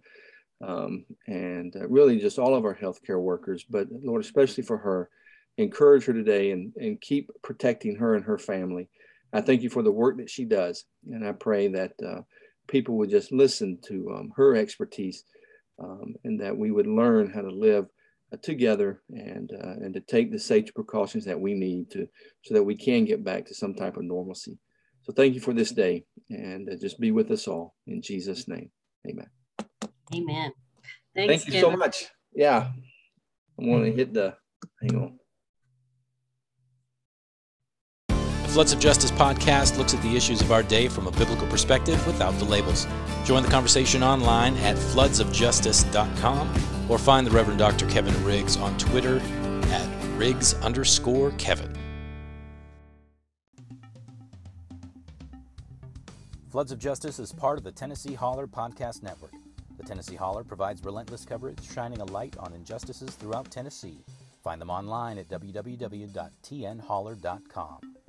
[0.63, 5.09] um, and uh, really just all of our healthcare workers, but Lord, especially for her,
[5.57, 8.89] encourage her today and, and keep protecting her and her family.
[9.33, 10.85] I thank you for the work that she does.
[11.11, 12.23] And I pray that uh,
[12.69, 15.25] people would just listen to um, her expertise
[15.79, 17.87] um, and that we would learn how to live
[18.39, 22.09] together and, uh, and to take the safety precautions that we need to
[22.45, 24.59] so that we can get back to some type of normalcy.
[25.03, 28.47] So thank you for this day and uh, just be with us all in Jesus'
[28.47, 28.71] name.
[29.09, 29.27] Amen.
[30.15, 30.53] Amen.
[31.15, 32.07] Thanks, Thank you so much.
[32.35, 32.69] Yeah.
[33.59, 34.37] I want to hit the,
[34.81, 35.19] hang on.
[38.09, 41.47] The Floods of Justice podcast looks at the issues of our day from a biblical
[41.49, 42.87] perspective without the labels.
[43.25, 47.89] Join the conversation online at floodsofjustice.com or find the Reverend Dr.
[47.89, 49.21] Kevin Riggs on Twitter
[49.71, 49.89] at
[50.19, 51.73] Riggs underscore Kevin.
[56.51, 59.35] Floods of Justice is part of the Tennessee Holler Podcast Network.
[59.79, 64.05] The Tennessee Holler provides relentless coverage, shining a light on injustices throughout Tennessee.
[64.43, 68.00] Find them online at www.tnholler.com.